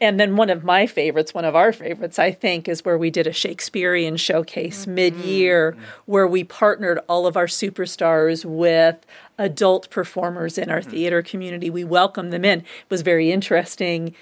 And 0.00 0.18
then 0.18 0.36
one 0.36 0.48
of 0.48 0.64
my 0.64 0.86
favorites, 0.86 1.34
one 1.34 1.44
of 1.44 1.54
our 1.54 1.74
favorites, 1.74 2.18
I 2.18 2.32
think, 2.32 2.68
is 2.68 2.86
where 2.86 2.96
we 2.96 3.10
did 3.10 3.26
a 3.26 3.32
Shakespearean 3.32 4.16
showcase 4.16 4.86
mid 4.86 5.16
year 5.16 5.76
where 6.06 6.26
we 6.26 6.42
partnered 6.42 7.00
all 7.06 7.26
of 7.26 7.36
our 7.36 7.46
superstars 7.46 8.46
with 8.46 9.04
adult 9.36 9.90
performers 9.90 10.56
in 10.56 10.70
our 10.70 10.80
theater 10.80 11.20
community. 11.20 11.68
We 11.68 11.84
welcomed 11.84 12.32
them 12.32 12.46
in. 12.46 12.60
It 12.60 12.66
was 12.88 13.02
very 13.02 13.30
interesting 13.30 14.14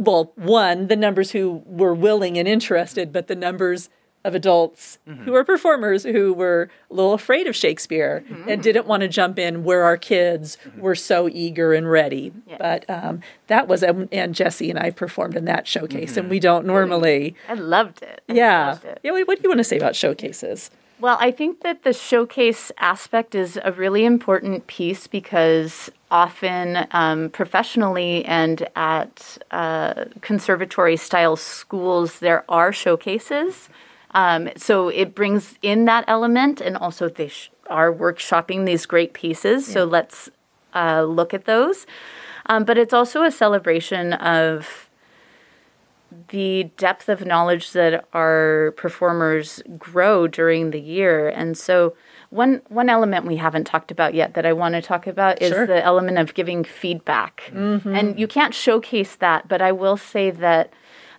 well, 0.00 0.32
one, 0.36 0.86
the 0.88 0.96
numbers 0.96 1.32
who 1.32 1.62
were 1.66 1.94
willing 1.94 2.38
and 2.38 2.48
interested, 2.48 3.12
but 3.12 3.26
the 3.28 3.36
numbers 3.36 3.90
of 4.22 4.34
adults 4.34 4.98
who 5.24 5.32
were 5.32 5.42
performers 5.44 6.02
who 6.04 6.34
were 6.34 6.68
a 6.90 6.94
little 6.94 7.14
afraid 7.14 7.46
of 7.46 7.56
Shakespeare 7.56 8.22
and 8.46 8.62
didn't 8.62 8.86
want 8.86 9.00
to 9.00 9.08
jump 9.08 9.38
in 9.38 9.64
where 9.64 9.82
our 9.84 9.96
kids 9.96 10.58
were 10.76 10.94
so 10.94 11.26
eager 11.32 11.72
and 11.72 11.90
ready. 11.90 12.30
But 12.58 12.84
um, 12.90 13.22
that 13.46 13.66
was, 13.66 13.82
um, 13.82 14.10
and 14.12 14.34
Jessie 14.34 14.68
and 14.68 14.78
I 14.78 14.90
performed 14.90 15.36
in 15.36 15.46
that 15.46 15.66
showcase, 15.66 16.18
and 16.18 16.28
we 16.28 16.38
don't 16.38 16.66
normally. 16.66 17.34
I 17.48 17.54
loved 17.54 18.02
it. 18.02 18.22
I 18.28 18.34
Yeah. 18.34 18.66
loved 18.68 18.84
it. 18.84 19.00
Yeah. 19.02 19.12
What 19.12 19.36
do 19.38 19.42
you 19.42 19.48
want 19.48 19.58
to 19.58 19.64
say 19.64 19.78
about 19.78 19.96
showcases? 19.96 20.70
Well, 21.00 21.16
I 21.18 21.30
think 21.30 21.62
that 21.62 21.82
the 21.82 21.94
showcase 21.94 22.70
aspect 22.76 23.34
is 23.34 23.58
a 23.64 23.72
really 23.72 24.04
important 24.04 24.66
piece 24.66 25.06
because 25.06 25.90
often 26.10 26.86
um, 26.90 27.30
professionally 27.30 28.22
and 28.26 28.68
at 28.76 29.38
uh, 29.50 30.04
conservatory 30.20 30.98
style 30.98 31.36
schools, 31.36 32.18
there 32.18 32.44
are 32.50 32.70
showcases. 32.70 33.70
Um, 34.10 34.50
so 34.56 34.90
it 34.90 35.14
brings 35.14 35.56
in 35.62 35.86
that 35.86 36.04
element, 36.06 36.60
and 36.60 36.76
also 36.76 37.08
they 37.08 37.28
sh- 37.28 37.50
are 37.68 37.90
workshopping 37.90 38.66
these 38.66 38.84
great 38.84 39.14
pieces. 39.14 39.66
So 39.66 39.84
let's 39.84 40.28
uh, 40.74 41.04
look 41.04 41.32
at 41.32 41.46
those. 41.46 41.86
Um, 42.44 42.64
but 42.64 42.76
it's 42.76 42.92
also 42.92 43.22
a 43.22 43.30
celebration 43.30 44.12
of 44.12 44.89
the 46.28 46.70
depth 46.76 47.08
of 47.08 47.24
knowledge 47.24 47.72
that 47.72 48.04
our 48.12 48.72
performers 48.76 49.62
grow 49.78 50.26
during 50.26 50.70
the 50.70 50.80
year. 50.80 51.28
And 51.28 51.56
so 51.56 51.94
one 52.30 52.62
one 52.68 52.88
element 52.88 53.26
we 53.26 53.36
haven't 53.36 53.64
talked 53.64 53.90
about 53.90 54.14
yet 54.14 54.34
that 54.34 54.46
I 54.46 54.52
want 54.52 54.74
to 54.74 54.82
talk 54.82 55.06
about 55.06 55.40
is 55.42 55.52
Sure. 55.52 55.66
the 55.66 55.82
element 55.84 56.18
of 56.18 56.34
giving 56.34 56.64
feedback. 56.64 57.50
And 57.52 58.18
you 58.18 58.26
can't 58.26 58.54
showcase 58.54 59.16
that, 59.16 59.48
but 59.48 59.60
I 59.62 59.72
will 59.72 59.96
say 59.96 60.30
that 60.30 60.72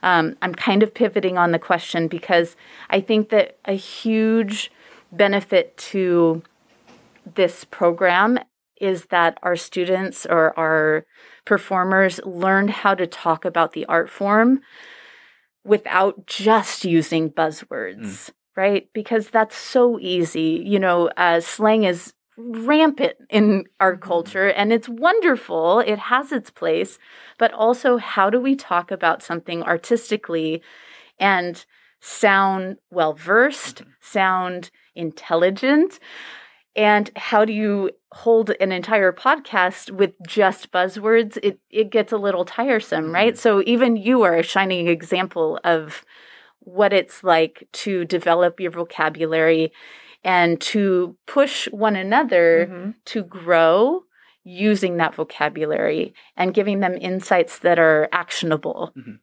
um, 0.03 0.35
I'm 0.41 0.55
kind 0.55 0.81
of 0.83 0.93
pivoting 0.93 1.37
on 1.37 1.51
the 1.51 1.59
question 1.59 2.07
because 2.07 2.55
I 2.89 3.01
think 3.01 3.29
that 3.29 3.57
a 3.65 3.73
huge 3.73 4.71
benefit 5.11 5.77
to 5.77 6.41
this 7.35 7.65
program 7.65 8.39
is 8.81 9.05
that 9.05 9.37
our 9.43 9.55
students 9.55 10.25
or 10.25 10.57
our 10.59 11.05
performers 11.45 12.19
learn 12.25 12.67
how 12.67 12.95
to 12.95 13.07
talk 13.07 13.45
about 13.45 13.73
the 13.73 13.85
art 13.85 14.09
form 14.09 14.61
without 15.63 16.25
just 16.25 16.83
using 16.83 17.29
buzzwords, 17.29 17.99
mm. 17.99 18.31
right? 18.55 18.89
Because 18.93 19.29
that's 19.29 19.55
so 19.55 19.99
easy. 19.99 20.63
You 20.65 20.79
know, 20.79 21.09
uh, 21.17 21.39
slang 21.39 21.83
is 21.83 22.13
rampant 22.37 23.13
in 23.29 23.65
our 23.79 23.93
mm-hmm. 23.93 24.07
culture 24.07 24.49
and 24.49 24.73
it's 24.73 24.89
wonderful. 24.89 25.79
It 25.79 25.99
has 25.99 26.31
its 26.31 26.49
place. 26.49 26.97
But 27.37 27.53
also, 27.53 27.97
how 27.97 28.29
do 28.29 28.39
we 28.39 28.55
talk 28.55 28.91
about 28.91 29.23
something 29.23 29.63
artistically 29.63 30.61
and 31.19 31.63
sound 31.99 32.77
well 32.89 33.13
versed, 33.13 33.81
mm-hmm. 33.83 33.91
sound 33.99 34.71
intelligent? 34.95 35.99
And 36.75 37.09
how 37.15 37.45
do 37.45 37.53
you 37.53 37.91
hold 38.13 38.51
an 38.59 38.71
entire 38.71 39.11
podcast 39.11 39.91
with 39.91 40.11
just 40.25 40.71
buzzwords? 40.71 41.37
It 41.43 41.59
it 41.69 41.89
gets 41.91 42.11
a 42.13 42.17
little 42.17 42.45
tiresome, 42.45 43.05
mm-hmm. 43.05 43.13
right? 43.13 43.37
So 43.37 43.61
even 43.65 43.97
you 43.97 44.21
are 44.23 44.35
a 44.35 44.43
shining 44.43 44.87
example 44.87 45.59
of 45.63 46.05
what 46.59 46.93
it's 46.93 47.23
like 47.23 47.67
to 47.73 48.05
develop 48.05 48.59
your 48.59 48.71
vocabulary 48.71 49.71
and 50.23 50.61
to 50.61 51.17
push 51.25 51.67
one 51.71 51.95
another 51.95 52.67
mm-hmm. 52.69 52.91
to 53.05 53.23
grow 53.23 54.03
using 54.43 54.97
that 54.97 55.15
vocabulary 55.15 56.13
and 56.37 56.53
giving 56.53 56.79
them 56.79 56.97
insights 56.99 57.59
that 57.59 57.79
are 57.79 58.07
actionable. 58.11 58.91
Ex- 58.95 59.17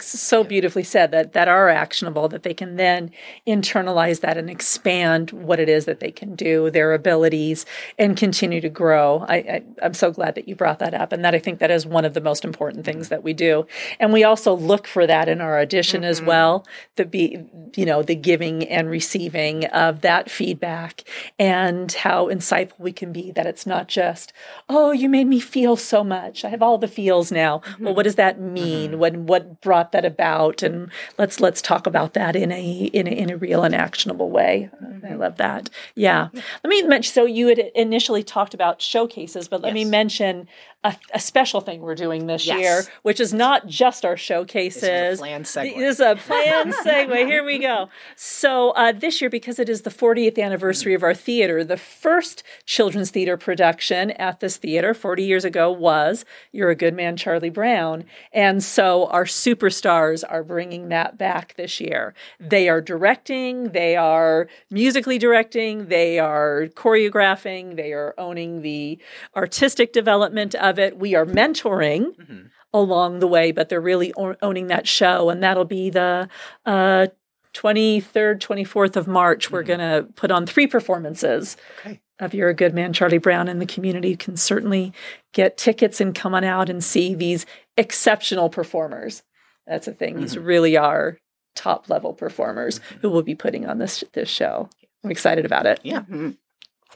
so 0.00 0.42
beautifully 0.42 0.82
said 0.82 1.10
that 1.10 1.34
that 1.34 1.46
are 1.46 1.68
actionable 1.68 2.28
that 2.28 2.44
they 2.44 2.54
can 2.54 2.76
then 2.76 3.10
internalize 3.46 4.20
that 4.20 4.38
and 4.38 4.48
expand 4.48 5.32
what 5.32 5.60
it 5.60 5.68
is 5.68 5.84
that 5.84 6.00
they 6.00 6.10
can 6.10 6.34
do, 6.34 6.70
their 6.70 6.94
abilities, 6.94 7.66
and 7.98 8.16
continue 8.16 8.60
to 8.62 8.70
grow. 8.70 9.24
I, 9.28 9.36
I 9.36 9.62
I'm 9.82 9.94
so 9.94 10.10
glad 10.12 10.34
that 10.36 10.48
you 10.48 10.56
brought 10.56 10.78
that 10.78 10.94
up, 10.94 11.12
and 11.12 11.22
that 11.24 11.34
I 11.34 11.38
think 11.38 11.58
that 11.58 11.70
is 11.70 11.84
one 11.84 12.06
of 12.06 12.14
the 12.14 12.22
most 12.22 12.44
important 12.44 12.86
things 12.86 13.10
that 13.10 13.22
we 13.22 13.34
do. 13.34 13.66
And 13.98 14.12
we 14.12 14.24
also 14.24 14.54
look 14.54 14.86
for 14.86 15.06
that 15.06 15.28
in 15.28 15.42
our 15.42 15.60
audition 15.60 16.04
as 16.04 16.18
mm-hmm. 16.18 16.28
well. 16.28 16.66
The 16.96 17.04
be 17.04 17.44
you 17.76 17.84
know 17.84 18.02
the 18.02 18.14
giving 18.14 18.66
and 18.66 18.88
receiving 18.88 19.66
of 19.66 20.00
that 20.00 20.30
feedback 20.30 21.04
and 21.38 21.92
how 21.92 22.28
insightful 22.28 22.78
we 22.78 22.92
can 22.92 23.12
be. 23.12 23.30
That 23.30 23.46
it's 23.46 23.66
not 23.66 23.88
just 23.88 24.32
oh 24.70 24.92
you 24.92 25.10
made 25.10 25.26
me 25.26 25.38
feel 25.38 25.76
so 25.76 26.02
much. 26.02 26.46
I 26.46 26.48
have 26.48 26.62
all 26.62 26.78
the 26.78 26.88
feels 26.88 27.30
now. 27.30 27.58
Well, 27.58 27.72
mm-hmm. 27.72 27.94
what 27.94 28.02
does 28.04 28.14
that 28.14 28.40
mean? 28.40 28.98
When 28.98 29.26
what 29.26 29.49
brought 29.60 29.92
that 29.92 30.04
about? 30.04 30.62
And 30.62 30.90
let's 31.18 31.40
let's 31.40 31.62
talk 31.62 31.86
about 31.86 32.14
that 32.14 32.36
in 32.36 32.52
a 32.52 32.90
in 32.92 33.06
a, 33.06 33.10
in 33.10 33.30
a 33.30 33.36
real 33.36 33.64
and 33.64 33.74
actionable 33.74 34.30
way. 34.30 34.70
I 34.72 34.84
mm-hmm. 34.84 35.18
love 35.18 35.36
that. 35.36 35.70
Yeah. 35.94 36.28
Let 36.32 36.68
me 36.68 36.82
mention. 36.82 37.12
So 37.12 37.24
you 37.24 37.48
had 37.48 37.58
initially 37.74 38.22
talked 38.22 38.54
about 38.54 38.80
showcases, 38.80 39.48
but 39.48 39.60
let 39.60 39.74
me 39.74 39.84
mention 39.84 40.48
a, 40.82 40.96
a 41.12 41.20
special 41.20 41.60
thing 41.60 41.80
we're 41.82 41.94
doing 41.94 42.26
this 42.26 42.46
Yes. 42.46 42.58
year, 42.60 42.82
which 43.02 43.20
is 43.20 43.34
not 43.34 43.66
just 43.66 44.04
our 44.04 44.16
showcases. 44.16 44.80
This 44.80 45.12
is 45.12 45.18
a 45.18 45.22
planned 45.22 45.44
segue. 45.44 45.76
This 45.76 45.94
is 45.94 46.00
a 46.00 46.16
planned 46.16 46.72
segue. 46.84 47.26
Here 47.26 47.44
we 47.44 47.58
go. 47.58 47.88
So 48.16 48.70
uh, 48.70 48.92
this 48.92 49.20
year, 49.20 49.28
because 49.28 49.58
it 49.58 49.68
is 49.68 49.82
the 49.82 49.90
40th 49.90 50.38
anniversary 50.42 50.94
of 50.94 51.02
our 51.02 51.12
theater, 51.14 51.62
the 51.64 51.76
first 51.76 52.42
children's 52.64 53.10
theater 53.10 53.36
production 53.36 54.12
at 54.12 54.40
this 54.40 54.56
theater 54.56 54.94
40 54.94 55.22
years 55.22 55.44
ago 55.44 55.70
was 55.70 56.24
"You're 56.52 56.70
a 56.70 56.74
Good 56.74 56.94
Man, 56.94 57.16
Charlie 57.16 57.50
Brown," 57.50 58.04
and 58.32 58.62
so 58.64 59.06
our 59.08 59.24
superstars 59.24 60.24
are 60.28 60.42
bringing 60.42 60.88
that 60.88 61.18
back 61.18 61.54
this 61.56 61.78
year. 61.80 62.14
They 62.38 62.68
are 62.70 62.80
directing, 62.80 63.72
they 63.72 63.96
are 63.96 64.48
musically 64.70 65.18
directing, 65.18 65.88
they 65.88 66.18
are 66.18 66.68
choreographing, 66.74 67.76
they 67.76 67.92
are 67.92 68.14
owning 68.16 68.62
the 68.62 68.98
artistic 69.36 69.92
development 69.92 70.54
of 70.54 70.69
it. 70.78 70.98
We 70.98 71.14
are 71.14 71.26
mentoring 71.26 72.16
mm-hmm. 72.16 72.46
along 72.72 73.18
the 73.18 73.26
way, 73.26 73.52
but 73.52 73.68
they're 73.68 73.80
really 73.80 74.12
owning 74.16 74.68
that 74.68 74.86
show. 74.86 75.30
And 75.30 75.42
that'll 75.42 75.64
be 75.64 75.90
the 75.90 76.28
uh, 76.64 77.08
23rd, 77.54 78.38
24th 78.38 78.96
of 78.96 79.06
March. 79.06 79.50
We're 79.50 79.62
mm-hmm. 79.62 79.66
going 79.66 80.04
to 80.04 80.12
put 80.12 80.30
on 80.30 80.46
three 80.46 80.66
performances. 80.66 81.56
Okay. 81.80 82.00
Of 82.18 82.34
You're 82.34 82.50
a 82.50 82.54
Good 82.54 82.74
Man, 82.74 82.92
Charlie 82.92 83.16
Brown, 83.16 83.48
and 83.48 83.62
the 83.62 83.66
community 83.66 84.14
can 84.14 84.36
certainly 84.36 84.92
get 85.32 85.56
tickets 85.56 86.02
and 86.02 86.14
come 86.14 86.34
on 86.34 86.44
out 86.44 86.68
and 86.68 86.84
see 86.84 87.14
these 87.14 87.46
exceptional 87.78 88.50
performers. 88.50 89.22
That's 89.66 89.86
the 89.86 89.94
thing. 89.94 90.20
These 90.20 90.34
mm-hmm. 90.34 90.44
really 90.44 90.76
are 90.76 91.16
top 91.54 91.88
level 91.88 92.12
performers 92.12 92.78
who 93.00 93.08
will 93.08 93.22
be 93.22 93.34
putting 93.34 93.66
on 93.66 93.78
this 93.78 94.04
this 94.12 94.28
show. 94.28 94.68
I'm 95.02 95.10
excited 95.10 95.46
about 95.46 95.64
it. 95.64 95.80
Yeah. 95.82 96.02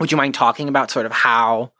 Would 0.00 0.10
you 0.10 0.16
mind 0.16 0.34
talking 0.34 0.68
about 0.68 0.90
sort 0.90 1.06
of 1.06 1.12
how 1.12 1.72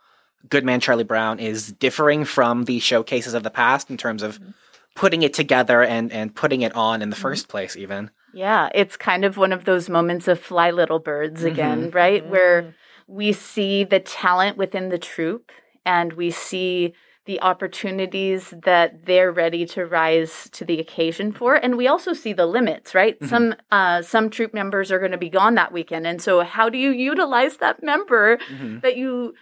Good 0.49 0.65
Man 0.65 0.81
Charlie 0.81 1.05
Brown 1.05 1.39
is 1.39 1.73
differing 1.73 2.25
from 2.25 2.65
the 2.65 2.79
showcases 2.79 3.35
of 3.35 3.43
the 3.43 3.51
past 3.51 3.91
in 3.91 3.97
terms 3.97 4.23
of 4.23 4.39
mm-hmm. 4.39 4.51
putting 4.95 5.23
it 5.23 5.35
together 5.35 5.83
and 5.83 6.13
and 6.13 6.35
putting 6.35 6.63
it 6.63 6.75
on 6.75 7.03
in 7.03 7.11
the 7.11 7.17
mm-hmm. 7.17 7.23
first 7.23 7.49
place 7.49 7.77
even? 7.77 8.11
Yeah, 8.33 8.69
it's 8.75 8.97
kind 8.97 9.25
of 9.25 9.37
one 9.37 9.53
of 9.53 9.65
those 9.65 9.89
moments 9.89 10.27
of 10.29 10.41
fly 10.41 10.71
little 10.71 10.99
birds 10.99 11.41
mm-hmm. 11.41 11.53
again, 11.53 11.91
right? 11.91 12.27
Where 12.27 12.75
we 13.07 13.33
see 13.33 13.85
the 13.85 14.01
talent 14.01 14.57
within 14.57 14.89
the 14.89 14.99
troupe 14.99 15.53
and 15.85 16.15
we 16.15 16.31
see 16.31 16.95
the 17.27 17.41
opportunities 17.41 18.53
that 18.65 19.07
they're 19.07 19.33
ready 19.33 19.65
to 19.65 19.87
rise 19.87 20.49
to 20.53 20.65
the 20.65 20.79
occasion 20.79 21.33
for. 21.33 21.55
And 21.55 21.79
we 21.79 21.87
also 21.87 22.13
see 22.13 22.35
the 22.35 22.45
limits 22.45 22.95
right? 22.95 23.17
Some 23.25 23.55
uh, 23.71 24.03
some 24.03 24.29
troupe 24.29 24.53
members 24.53 24.93
are 24.93 24.99
going 24.99 25.13
to 25.13 25.19
be 25.19 25.31
gone 25.31 25.55
that 25.55 25.73
weekend. 25.73 26.07
And 26.07 26.21
so 26.21 26.43
how 26.43 26.69
do 26.69 26.77
you 26.77 26.91
utilize 26.91 27.59
that 27.59 27.83
member 27.83 28.37
Mhm. 28.37 28.83
that 28.83 28.97
you 28.97 29.35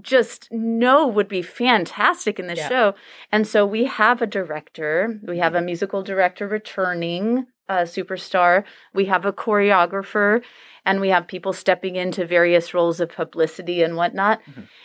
just 0.00 0.48
know 0.52 1.06
would 1.06 1.28
be 1.28 1.42
fantastic 1.42 2.38
in 2.38 2.46
the 2.46 2.54
Yeah. 2.54 2.68
show. 2.68 2.94
And 3.32 3.46
so 3.46 3.66
we 3.66 3.86
have 3.86 4.22
a 4.22 4.26
director, 4.26 5.18
we 5.22 5.38
have 5.38 5.54
a 5.54 5.60
musical 5.60 6.02
director 6.02 6.46
returning, 6.46 7.46
a 7.68 7.82
superstar, 7.82 8.64
we 8.94 9.06
have 9.06 9.24
a 9.24 9.32
choreographer, 9.32 10.42
and 10.84 11.00
we 11.00 11.10
have 11.10 11.26
people 11.26 11.52
stepping 11.52 11.96
into 11.96 12.24
various 12.24 12.72
roles 12.72 13.00
of 13.00 13.10
publicity 13.10 13.82
and 13.82 13.96
whatnot. 13.96 14.40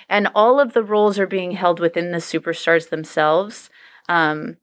And 0.09 0.27
all 0.35 0.59
of 0.59 0.73
the 0.73 0.83
roles 0.83 1.17
are 1.19 1.27
being 1.27 1.51
held 1.51 1.79
within 1.79 2.11
the 2.11 2.17
superstars 2.17 2.89
themselves. 2.89 3.69
Um, 4.09 4.57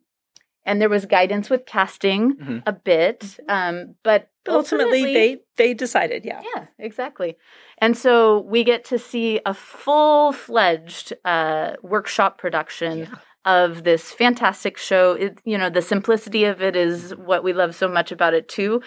and 0.65 0.81
there 0.81 0.89
was 0.89 1.07
guidance 1.07 1.51
with 1.51 1.67
casting 1.67 2.37
Mhm. 2.37 2.63
a 2.67 2.73
bit, 2.73 3.39
um, 3.49 3.95
but 4.03 4.29
But 4.45 4.55
ultimately, 4.55 5.15
they 5.15 5.39
they 5.57 5.75
decided, 5.75 6.25
yeah. 6.25 6.41
yeah, 6.55 6.67
exactly. 6.79 7.37
And 7.79 7.97
so 7.97 8.41
we 8.41 8.65
get 8.65 8.85
to 8.87 8.99
see 8.99 9.41
a 9.47 9.55
full 9.55 10.33
fledged 10.33 11.13
uh, 11.25 11.75
workshop 11.83 12.39
production 12.39 13.09
of 13.45 13.83
this 13.83 14.13
fantastic 14.13 14.77
show. 14.79 15.13
It, 15.13 15.39
you 15.45 15.59
know, 15.59 15.71
the 15.71 15.83
simplicity 15.83 16.45
of 16.45 16.63
it 16.63 16.77
is 16.77 17.15
what 17.17 17.43
we 17.45 17.53
love 17.53 17.75
so 17.75 17.89
much 17.89 18.13
about 18.13 18.35
it, 18.35 18.49
too. 18.49 18.83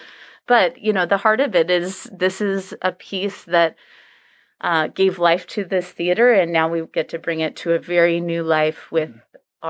But, 0.46 0.78
you 0.78 0.92
know, 0.92 1.06
the 1.06 1.18
heart 1.18 1.40
of 1.40 1.54
it 1.54 1.70
is 1.70 2.04
this 2.12 2.40
is 2.40 2.74
a 2.82 2.92
piece 2.92 3.44
that 3.44 3.76
uh, 4.60 4.86
gave 4.88 5.18
life 5.18 5.46
to 5.48 5.64
this 5.64 5.90
theater, 5.92 6.32
and 6.32 6.52
now 6.52 6.68
we 6.68 6.82
get 6.92 7.08
to 7.10 7.18
bring 7.18 7.40
it 7.40 7.56
to 7.56 7.72
a 7.72 7.78
very 7.78 8.20
new 8.20 8.42
life 8.42 8.90
with 8.90 9.10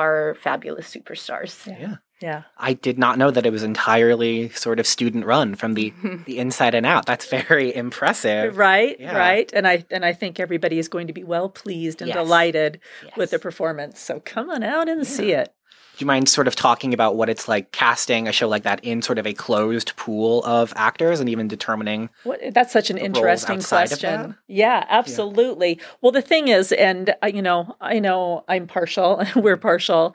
our 0.01 0.35
fabulous 0.47 0.89
superstars. 0.95 1.67
Yeah. 1.67 1.97
Yeah. 2.23 2.43
I 2.57 2.73
did 2.73 2.99
not 2.99 3.19
know 3.19 3.31
that 3.31 3.45
it 3.45 3.51
was 3.53 3.63
entirely 3.63 4.49
sort 4.51 4.81
of 4.81 4.87
student 4.87 5.27
run 5.27 5.55
from 5.55 5.75
the 5.75 5.93
the 6.27 6.39
inside 6.39 6.75
and 6.75 6.87
out. 6.87 7.05
That's 7.05 7.29
very 7.29 7.75
impressive. 7.75 8.57
Right, 8.57 8.97
Yeah. 8.99 9.17
right. 9.17 9.51
And 9.53 9.67
I 9.69 9.85
and 9.91 10.03
I 10.05 10.13
think 10.15 10.41
everybody 10.41 10.79
is 10.79 10.89
going 10.89 11.09
to 11.09 11.13
be 11.13 11.25
well 11.25 11.49
pleased 11.51 12.01
and 12.01 12.09
Yes. 12.09 12.17
delighted 12.17 12.81
with 13.19 13.31
the 13.33 13.39
performance. 13.39 14.01
So 14.01 14.21
come 14.25 14.49
on 14.51 14.63
out 14.63 14.89
and 14.89 15.07
see 15.07 15.33
it. 15.33 15.53
Do 15.97 16.03
you 16.03 16.07
mind 16.07 16.29
sort 16.29 16.47
of 16.47 16.55
talking 16.55 16.93
about 16.93 17.17
what 17.17 17.31
it's 17.31 17.49
like 17.49 17.73
casting 17.73 18.29
a 18.29 18.33
show 18.33 18.49
like 18.49 18.65
that 18.65 18.85
in 18.85 19.01
sort 19.01 19.19
of 19.19 19.27
a 19.27 19.33
closed 19.33 19.97
pool 19.97 20.45
of 20.45 20.75
actors 20.77 21.21
and 21.21 21.29
even 21.31 21.49
determining 21.49 22.11
What, 22.25 22.39
that's 22.53 22.71
such 22.71 22.91
an 22.91 22.99
interesting 22.99 23.63
question. 23.63 24.37
Yeah, 24.47 24.85
absolutely. 24.91 25.81
Well, 26.03 26.13
the 26.13 26.21
thing 26.21 26.49
is, 26.49 26.71
and 26.73 27.15
uh, 27.23 27.29
you 27.29 27.41
know, 27.41 27.77
I 27.81 27.99
know 27.99 28.45
I'm 28.47 28.67
partial. 28.67 29.25
We're 29.37 29.57
partial. 29.57 30.15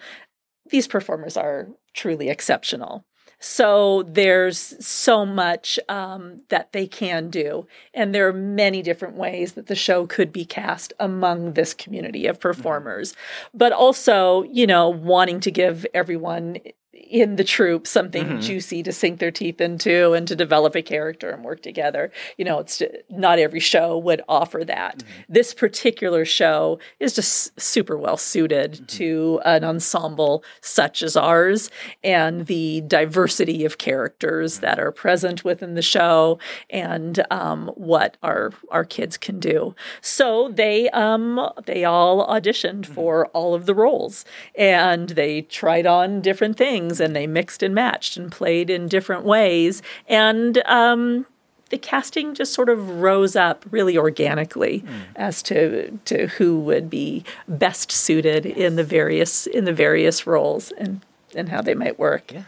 These 0.69 0.87
performers 0.87 1.35
are 1.35 1.67
truly 1.95 2.29
exceptional. 2.29 3.03
So 3.43 4.03
there's 4.03 4.85
so 4.85 5.25
much 5.25 5.79
um, 5.89 6.43
that 6.49 6.73
they 6.73 6.85
can 6.85 7.31
do, 7.31 7.65
and 7.91 8.13
there 8.13 8.27
are 8.27 8.33
many 8.33 8.83
different 8.83 9.15
ways 9.15 9.53
that 9.53 9.65
the 9.65 9.75
show 9.75 10.05
could 10.05 10.31
be 10.31 10.45
cast 10.45 10.93
among 10.99 11.53
this 11.53 11.73
community 11.73 12.27
of 12.27 12.39
performers. 12.39 13.15
But 13.51 13.71
also, 13.71 14.43
you 14.43 14.67
know, 14.67 14.89
wanting 14.89 15.39
to 15.39 15.49
give 15.49 15.87
everyone 15.91 16.59
in 16.93 17.35
the 17.37 17.43
troupe 17.43 17.87
something 17.87 18.25
Mhm. 18.25 18.41
juicy 18.41 18.83
to 18.83 18.91
sink 18.91 19.19
their 19.19 19.31
teeth 19.31 19.61
into 19.61 20.11
and 20.13 20.27
to 20.27 20.35
develop 20.35 20.75
a 20.75 20.81
character 20.81 21.29
and 21.29 21.43
work 21.43 21.61
together. 21.61 22.11
You 22.37 22.43
know, 22.45 22.59
it's 22.59 22.81
not 23.09 23.39
every 23.39 23.61
show 23.61 23.97
would 23.97 24.21
offer 24.27 24.63
that. 24.65 25.01
This 25.29 25.53
particular 25.53 26.25
show 26.25 26.79
is 26.99 27.13
just 27.13 27.57
super 27.59 27.97
well 27.97 28.17
suited 28.17 28.87
to 28.89 29.39
an 29.45 29.63
ensemble 29.63 30.43
such 30.59 31.01
as 31.01 31.15
ours 31.15 31.69
and 32.03 32.45
the 32.47 32.81
diversity 32.81 33.63
of 33.63 33.77
characters 33.77 34.59
that 34.59 34.77
are 34.79 34.91
present 34.91 35.45
within 35.45 35.75
the 35.75 35.81
show 35.81 36.39
and 36.69 37.23
um, 37.31 37.71
what 37.75 38.17
our 38.21 38.51
our 38.69 38.83
kids 38.83 39.15
can 39.17 39.39
do. 39.39 39.75
So 40.01 40.49
they 40.49 40.89
um, 40.89 41.39
they 41.65 41.85
all 41.85 42.27
auditioned 42.27 42.85
for 42.85 43.27
all 43.27 43.53
of 43.53 43.65
the 43.65 43.75
roles 43.75 44.25
and 44.55 45.09
they 45.09 45.41
tried 45.43 45.85
on 45.85 46.19
different 46.21 46.57
things 46.57 46.80
and 46.89 47.15
they 47.15 47.27
mixed 47.27 47.61
and 47.61 47.75
matched 47.75 48.17
and 48.17 48.31
played 48.31 48.69
in 48.69 48.87
different 48.87 49.23
ways 49.23 49.81
and 50.07 50.57
um, 50.65 51.25
the 51.69 51.77
casting 51.77 52.33
just 52.33 52.53
sort 52.53 52.69
of 52.69 52.99
rose 53.01 53.35
up 53.35 53.63
really 53.71 53.97
organically 53.97 54.83
as 55.15 55.41
to 55.43 55.97
to 56.05 56.27
who 56.27 56.59
would 56.59 56.89
be 56.89 57.23
best 57.47 57.91
suited 57.91 58.45
in 58.45 58.75
the 58.75 58.83
various 58.83 59.47
in 59.47 59.65
the 59.65 59.73
various 59.73 60.25
roles 60.27 60.71
and 60.71 61.01
and 61.35 61.47
how 61.49 61.61
they 61.61 61.73
might 61.75 61.97
work. 61.97 62.33
Yeah. 62.33 62.43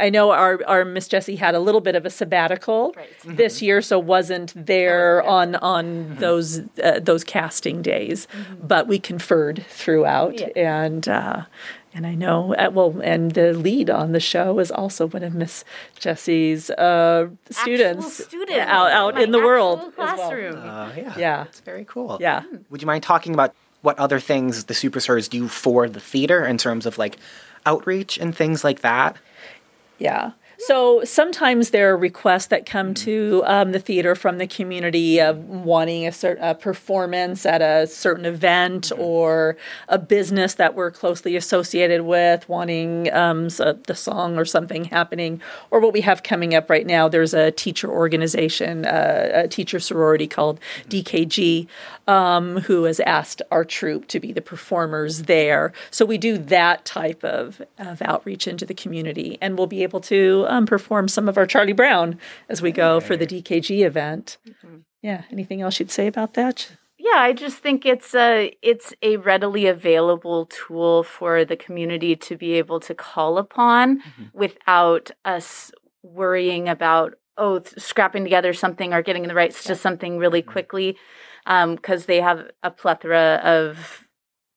I, 0.00 0.08
know 0.08 0.30
our, 0.30 0.58
our 0.66 0.84
Miss 0.86 1.06
Jessie 1.06 1.36
had 1.36 1.54
a 1.54 1.60
little 1.60 1.82
bit 1.82 1.94
of 1.94 2.06
a 2.06 2.10
sabbatical 2.10 2.94
Right. 2.96 3.08
this 3.24 3.60
year, 3.60 3.82
so 3.82 3.98
wasn't 3.98 4.52
there 4.56 5.22
on 5.22 5.54
on 5.56 6.16
those 6.16 6.60
uh, 6.82 6.98
those 7.00 7.22
casting 7.22 7.82
days, 7.82 8.26
but 8.60 8.88
we 8.88 8.98
conferred 8.98 9.66
throughout, 9.68 10.40
Yeah. 10.40 10.48
and 10.56 11.06
uh, 11.06 11.42
and 11.96 12.06
I 12.06 12.14
know 12.14 12.54
uh, 12.54 12.70
well, 12.72 13.00
and 13.02 13.32
the 13.32 13.52
lead 13.54 13.88
on 13.90 14.12
the 14.12 14.20
show 14.20 14.58
is 14.58 14.70
also 14.70 15.08
one 15.08 15.22
of 15.24 15.34
Miss 15.34 15.64
Jessie's 15.98 16.68
uh, 16.70 17.28
students, 17.50 18.24
students 18.24 18.58
out 18.58 18.90
out 18.92 19.20
in 19.20 19.32
the 19.32 19.38
world 19.40 19.78
actual 19.78 20.02
as 20.04 20.18
well. 20.18 20.28
classroom. 20.28 20.56
uh, 20.58 20.92
yeah. 20.96 21.14
Yeah, 21.18 21.42
It's 21.44 21.60
very 21.60 21.84
cool. 21.84 22.18
yeah. 22.20 22.42
Would 22.70 22.82
you 22.82 22.86
mind 22.86 23.02
talking 23.02 23.32
about 23.34 23.54
what 23.82 23.98
other 23.98 24.20
things 24.20 24.64
the 24.64 24.74
superstars 24.74 25.28
do 25.30 25.48
for 25.48 25.88
the 25.88 26.00
theater 26.00 26.44
in 26.44 26.58
terms 26.58 26.86
of 26.86 26.98
like 26.98 27.16
outreach 27.64 28.18
and 28.18 28.36
things 28.36 28.62
like 28.62 28.80
that? 28.82 29.16
Yeah. 29.98 30.32
So 30.58 31.04
sometimes 31.04 31.70
there 31.70 31.92
are 31.92 31.96
requests 31.96 32.46
that 32.46 32.64
come 32.64 32.94
to 32.94 33.42
um, 33.46 33.72
the 33.72 33.78
theater 33.78 34.14
from 34.14 34.38
the 34.38 34.46
community 34.46 35.20
of 35.20 35.44
wanting 35.44 36.06
a 36.06 36.12
certain 36.12 36.42
a 36.42 36.54
performance 36.54 37.44
at 37.44 37.60
a 37.60 37.86
certain 37.86 38.24
event 38.24 38.90
or 38.96 39.56
a 39.88 39.98
business 39.98 40.54
that 40.54 40.74
we're 40.74 40.90
closely 40.90 41.36
associated 41.36 42.02
with, 42.02 42.48
wanting 42.48 43.12
um, 43.12 43.50
so 43.50 43.72
the 43.72 43.94
song 43.94 44.38
or 44.38 44.44
something 44.44 44.84
happening. 44.84 45.40
Or 45.70 45.80
what 45.80 45.92
we 45.92 46.00
have 46.02 46.22
coming 46.22 46.54
up 46.54 46.70
right 46.70 46.86
now, 46.86 47.08
there's 47.08 47.34
a 47.34 47.50
teacher 47.50 47.90
organization, 47.90 48.86
uh, 48.86 49.30
a 49.34 49.48
teacher 49.48 49.78
sorority 49.78 50.26
called 50.26 50.58
DKG, 50.88 51.66
um, 52.06 52.60
who 52.62 52.84
has 52.84 53.00
asked 53.00 53.42
our 53.50 53.64
troupe 53.64 54.08
to 54.08 54.20
be 54.20 54.32
the 54.32 54.40
performers 54.40 55.22
there. 55.22 55.72
So 55.90 56.04
we 56.04 56.18
do 56.18 56.38
that 56.38 56.84
type 56.84 57.24
of, 57.24 57.60
of 57.78 58.00
outreach 58.02 58.46
into 58.46 58.64
the 58.64 58.74
community, 58.74 59.38
and 59.40 59.58
we'll 59.58 59.66
be 59.66 59.82
able 59.82 60.00
to 60.02 60.45
um, 60.48 60.66
perform 60.66 61.08
some 61.08 61.28
of 61.28 61.36
our 61.36 61.46
Charlie 61.46 61.72
Brown 61.72 62.18
as 62.48 62.62
we 62.62 62.72
go 62.72 63.00
for 63.00 63.16
the 63.16 63.26
DKG 63.26 63.84
event. 63.84 64.38
Mm-hmm. 64.48 64.76
Yeah. 65.02 65.22
Anything 65.30 65.62
else 65.62 65.78
you'd 65.78 65.90
say 65.90 66.06
about 66.06 66.34
that? 66.34 66.72
Yeah, 66.98 67.20
I 67.20 67.32
just 67.34 67.58
think 67.58 67.86
it's 67.86 68.14
a 68.14 68.52
it's 68.62 68.92
a 69.02 69.18
readily 69.18 69.66
available 69.66 70.46
tool 70.46 71.02
for 71.02 71.44
the 71.44 71.56
community 71.56 72.16
to 72.16 72.36
be 72.36 72.54
able 72.54 72.80
to 72.80 72.94
call 72.94 73.38
upon 73.38 74.00
mm-hmm. 74.00 74.24
without 74.32 75.10
us 75.24 75.70
worrying 76.02 76.68
about 76.68 77.14
oh 77.36 77.60
th- 77.60 77.78
scrapping 77.78 78.24
together 78.24 78.52
something 78.52 78.92
or 78.92 79.02
getting 79.02 79.28
the 79.28 79.34
rights 79.34 79.62
to 79.64 79.76
something 79.76 80.18
really 80.18 80.42
mm-hmm. 80.42 80.50
quickly 80.50 80.96
um, 81.46 81.76
because 81.76 82.06
they 82.06 82.20
have 82.20 82.50
a 82.62 82.70
plethora 82.70 83.40
of 83.44 84.05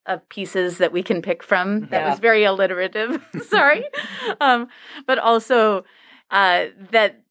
of 0.09 0.27
pieces 0.29 0.77
that 0.79 0.91
we 0.91 1.01
can 1.03 1.21
pick 1.21 1.41
from. 1.43 1.81
That 1.91 2.01
Yeah. 2.01 2.09
was 2.09 2.19
very 2.19 2.43
alliterative. 2.43 3.21
Sorry, 3.47 3.83
um, 4.41 4.67
but 5.07 5.17
also 5.19 5.85
uh, 6.31 6.65
that 6.91 7.21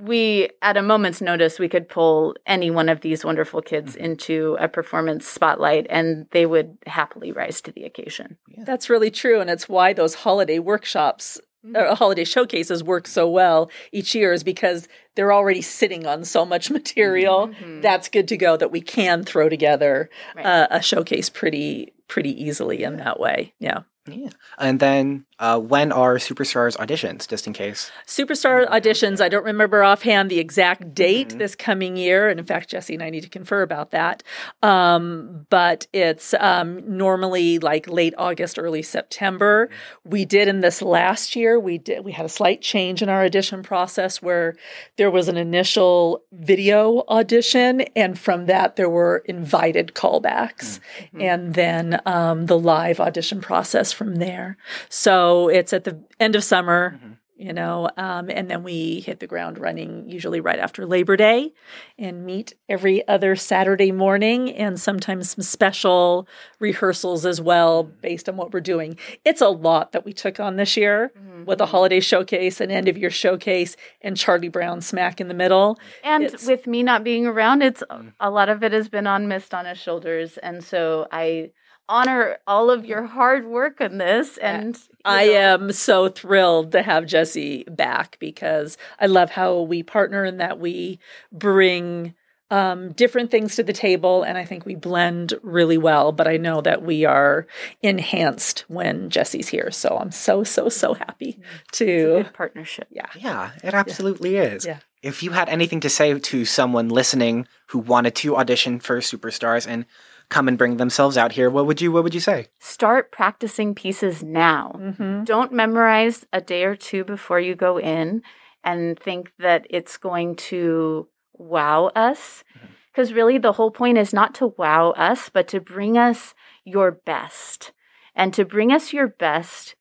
we 0.00 0.48
at 0.62 0.76
a 0.76 0.82
moment's 0.82 1.20
notice 1.20 1.58
we 1.58 1.68
could 1.68 1.88
pull 1.88 2.34
any 2.46 2.70
one 2.70 2.88
of 2.88 3.00
these 3.00 3.24
wonderful 3.24 3.60
kids 3.62 3.94
Mm-hmm. 3.94 4.04
into 4.04 4.56
a 4.60 4.68
performance 4.68 5.26
spotlight 5.26 5.86
and 5.90 6.26
they 6.30 6.46
would 6.46 6.78
happily 6.86 7.32
rise 7.32 7.60
to 7.62 7.72
the 7.72 7.84
occasion 7.84 8.36
That's 8.64 8.88
really 8.90 9.10
true. 9.10 9.40
And 9.40 9.50
it's 9.50 9.68
why 9.68 9.92
those 9.94 10.14
holiday 10.14 10.58
workshops, 10.60 11.40
uh, 11.74 11.94
holiday 11.96 12.24
showcases 12.24 12.84
work 12.84 13.08
so 13.08 13.28
well 13.28 13.70
each 13.90 14.14
year, 14.14 14.32
is 14.32 14.44
because 14.44 14.86
they're 15.18 15.32
already 15.32 15.60
sitting 15.62 16.06
on 16.06 16.24
so 16.24 16.44
much 16.46 16.70
material. 16.80 17.50
That's 17.82 18.08
good 18.08 18.28
to 18.28 18.36
go 18.36 18.56
that 18.56 18.70
we 18.70 18.80
can 18.80 19.24
throw 19.24 19.48
together 19.48 20.08
Right. 20.36 20.46
uh, 20.46 20.68
a 20.70 20.80
showcase 20.80 21.28
pretty 21.28 21.92
pretty 22.06 22.30
easily 22.42 22.84
in 22.84 22.98
that 22.98 23.18
way. 23.18 23.52
Yeah. 23.58 23.80
Yeah. 24.12 24.30
And 24.58 24.80
then 24.80 25.24
uh, 25.38 25.58
when 25.58 25.92
are 25.92 26.16
Superstars 26.16 26.76
auditions, 26.76 27.28
just 27.28 27.46
in 27.46 27.52
case? 27.52 27.90
Superstar 28.06 28.68
auditions, 28.68 29.20
I 29.20 29.28
don't 29.28 29.44
remember 29.44 29.84
offhand 29.84 30.30
the 30.30 30.38
exact 30.38 30.94
date 30.94 31.38
this 31.38 31.54
coming 31.54 31.96
year. 31.96 32.28
And 32.28 32.40
in 32.40 32.46
fact, 32.46 32.70
Jessie 32.70 32.94
and 32.94 33.02
I 33.02 33.10
need 33.10 33.22
to 33.22 33.28
confer 33.28 33.62
about 33.62 33.90
that. 33.92 34.22
Um, 34.62 35.46
but 35.50 35.86
it's 35.92 36.34
um, 36.40 36.96
normally 36.96 37.58
like 37.58 37.88
late 37.88 38.14
August, 38.18 38.58
early 38.58 38.82
September. 38.82 39.70
We 40.04 40.24
did 40.24 40.48
in 40.48 40.60
this 40.60 40.82
last 40.82 41.36
year, 41.36 41.58
we 41.58 41.78
did 41.78 42.04
we 42.04 42.12
had 42.12 42.26
a 42.26 42.30
slight 42.30 42.60
change 42.60 43.02
in 43.02 43.08
our 43.08 43.24
audition 43.24 43.62
process 43.62 44.20
where 44.20 44.56
there 44.96 45.10
was 45.10 45.28
an 45.28 45.36
initial 45.36 46.22
video 46.32 47.04
audition, 47.08 47.82
and 47.94 48.18
from 48.18 48.46
that 48.46 48.76
there 48.76 48.90
were 48.90 49.18
invited 49.26 49.94
callbacks, 49.94 50.80
and 51.18 51.54
then 51.54 52.00
um, 52.06 52.46
the 52.46 52.58
live 52.58 53.00
audition 53.00 53.40
process 53.40 53.92
from 53.98 54.14
there. 54.14 54.56
So 54.88 55.48
it's 55.48 55.72
at 55.72 55.84
the 55.84 56.00
end 56.18 56.36
of 56.36 56.44
summer 56.44 56.92
mm-hmm. 56.96 57.12
you 57.36 57.52
know, 57.52 57.88
um, 57.96 58.30
and 58.30 58.50
then 58.50 58.64
we 58.64 58.98
hit 59.00 59.20
the 59.20 59.26
ground 59.26 59.58
running 59.58 60.08
usually 60.08 60.40
right 60.40 60.58
after 60.58 60.84
Labor 60.84 61.16
Day 61.16 61.52
and 61.96 62.26
meet 62.26 62.54
every 62.68 63.06
other 63.06 63.36
Saturday 63.36 63.92
morning 63.92 64.50
and 64.52 64.80
sometimes 64.80 65.30
some 65.30 65.42
special 65.42 66.26
rehearsals 66.58 67.24
as 67.24 67.40
well 67.40 67.84
based 67.84 68.28
on 68.28 68.36
what 68.36 68.52
we're 68.52 68.60
doing. 68.60 68.98
It's 69.24 69.40
a 69.40 69.48
lot 69.48 69.92
that 69.92 70.04
we 70.04 70.12
took 70.12 70.40
on 70.40 70.56
this 70.56 70.76
year 70.76 71.12
mm-hmm. 71.16 71.44
with 71.44 71.60
a 71.60 71.66
holiday 71.66 72.00
showcase, 72.00 72.60
an 72.60 72.72
end 72.72 72.88
of 72.88 72.98
year 72.98 73.10
showcase, 73.10 73.76
and 74.00 74.16
Charlie 74.16 74.48
Brown 74.48 74.80
smack 74.80 75.20
in 75.20 75.28
the 75.28 75.34
middle. 75.34 75.78
and 76.02 76.24
It's- 76.24 76.46
with 76.46 76.66
me 76.66 76.82
not 76.82 77.04
being 77.04 77.26
around 77.26 77.62
it's 77.62 77.84
mm. 77.90 78.12
a 78.18 78.30
lot 78.30 78.48
of 78.48 78.62
it 78.62 78.72
has 78.72 78.88
been 78.88 79.06
on 79.06 79.28
Miss 79.28 79.48
Dona's 79.48 79.78
shoulders 79.78 80.38
and 80.38 80.64
so 80.64 81.06
i 81.12 81.50
honor 81.88 82.38
all 82.46 82.70
of 82.70 82.84
your 82.84 83.04
hard 83.04 83.46
work 83.46 83.80
on 83.80 83.98
this 83.98 84.36
and 84.38 84.76
you 84.76 84.82
I 85.04 85.26
know, 85.26 85.32
am 85.32 85.72
so 85.72 86.08
thrilled 86.08 86.72
to 86.72 86.82
have 86.82 87.06
Jessie 87.06 87.64
back 87.64 88.18
because 88.20 88.76
I 89.00 89.06
love 89.06 89.30
how 89.30 89.60
we 89.60 89.82
partner 89.82 90.24
and 90.24 90.40
that 90.40 90.58
we 90.58 90.98
bring 91.32 92.14
um, 92.50 92.92
different 92.92 93.30
things 93.30 93.56
to 93.56 93.62
the 93.62 93.72
table, 93.72 94.22
and 94.22 94.38
I 94.38 94.44
think 94.44 94.64
we 94.64 94.74
blend 94.74 95.34
really 95.42 95.76
well. 95.76 96.12
But 96.12 96.26
I 96.26 96.38
know 96.38 96.60
that 96.62 96.82
we 96.82 97.04
are 97.04 97.46
enhanced 97.82 98.60
when 98.68 99.10
Jessie's 99.10 99.48
here, 99.48 99.70
so 99.70 99.98
I'm 100.00 100.10
so 100.10 100.44
so 100.44 100.68
so 100.68 100.94
happy 100.94 101.40
it's 101.68 101.80
a 101.80 101.84
to 101.84 102.06
good 102.22 102.32
partnership 102.32 102.88
yeah. 102.90 103.06
Yeah, 103.16 103.50
it 103.62 103.74
absolutely 103.74 104.36
is. 104.36 104.64
Yeah. 104.64 104.78
If 105.02 105.22
you 105.22 105.30
had 105.32 105.48
anything 105.48 105.80
to 105.80 105.90
say 105.90 106.18
to 106.18 106.44
someone 106.44 106.88
listening 106.88 107.46
who 107.66 107.78
wanted 107.78 108.14
to 108.16 108.36
audition 108.36 108.80
for 108.80 108.98
Superstars 108.98 109.66
and 109.66 109.84
come 110.30 110.48
and 110.48 110.58
bring 110.58 110.76
themselves 110.76 111.16
out 111.16 111.32
here, 111.32 111.48
what 111.50 111.66
would 111.66 111.80
you 111.80 111.90
what 111.92 112.04
would 112.04 112.14
you 112.14 112.20
say? 112.20 112.46
start 112.60 113.10
practicing 113.12 113.74
pieces 113.74 114.22
now 114.22 114.72
Mm-hmm. 114.78 115.24
don't 115.24 115.52
memorize 115.52 116.26
a 116.32 116.40
day 116.40 116.64
or 116.64 116.76
two 116.76 117.04
before 117.04 117.40
you 117.40 117.54
go 117.54 117.78
in 117.78 118.22
and 118.64 118.98
think 118.98 119.32
that 119.38 119.66
it's 119.70 119.96
going 119.96 120.36
to 120.36 121.08
wow 121.34 121.86
us. 121.94 122.44
Because 122.92 123.12
really, 123.12 123.38
the 123.38 123.52
whole 123.52 123.70
point 123.70 123.96
is 123.96 124.12
not 124.12 124.34
to 124.36 124.54
wow 124.58 124.90
us, 124.90 125.30
but 125.32 125.46
to 125.48 125.60
bring 125.60 125.96
us 125.96 126.34
your 126.64 126.90
best. 126.90 127.72
And 128.14 128.34
to 128.34 128.44
bring 128.44 128.72
us 128.72 128.92
your 128.92 129.06
best, 129.06 129.76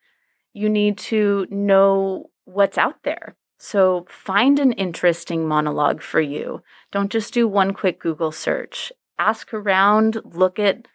you 0.54 0.70
need 0.70 0.98
to 1.00 1.48
know 1.50 2.30
what's 2.46 2.78
out 2.78 3.02
there. 3.04 3.36
So 3.58 4.06
find 4.08 4.60
an 4.60 4.72
interesting 4.74 5.48
monologue 5.48 6.04
for 6.04 6.22
you. 6.22 6.62
Don't 6.92 7.12
just 7.12 7.34
do 7.34 7.48
one 7.48 7.74
quick 7.74 8.00
Google 8.00 8.32
search. 8.32 8.92
Ask 9.20 9.54
around, 9.54 10.22
look 10.24 10.60
at 10.60 10.88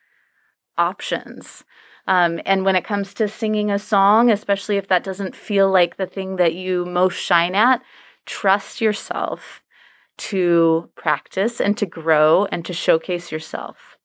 options. 0.79 1.65
Um, 2.07 2.41
and 2.45 2.65
when 2.65 2.77
it 2.77 2.85
comes 2.85 3.15
to 3.15 3.29
singing 3.29 3.71
a 3.71 3.79
song, 3.79 4.31
especially 4.31 4.77
if 4.77 4.89
that 4.89 5.05
doesn't 5.05 5.37
feel 5.37 5.71
like 5.71 5.97
the 5.97 6.07
thing 6.07 6.37
that 6.37 6.55
you 6.55 6.85
most 6.85 7.15
shine 7.15 7.55
at, 7.55 7.83
trust 8.27 8.81
yourself 8.81 9.63
to 10.19 10.91
practice 10.95 11.61
and 11.61 11.77
to 11.79 11.87
grow 11.87 12.47
and 12.47 12.65
to 12.65 12.73
showcase 12.73 13.33
yourself. 13.33 13.97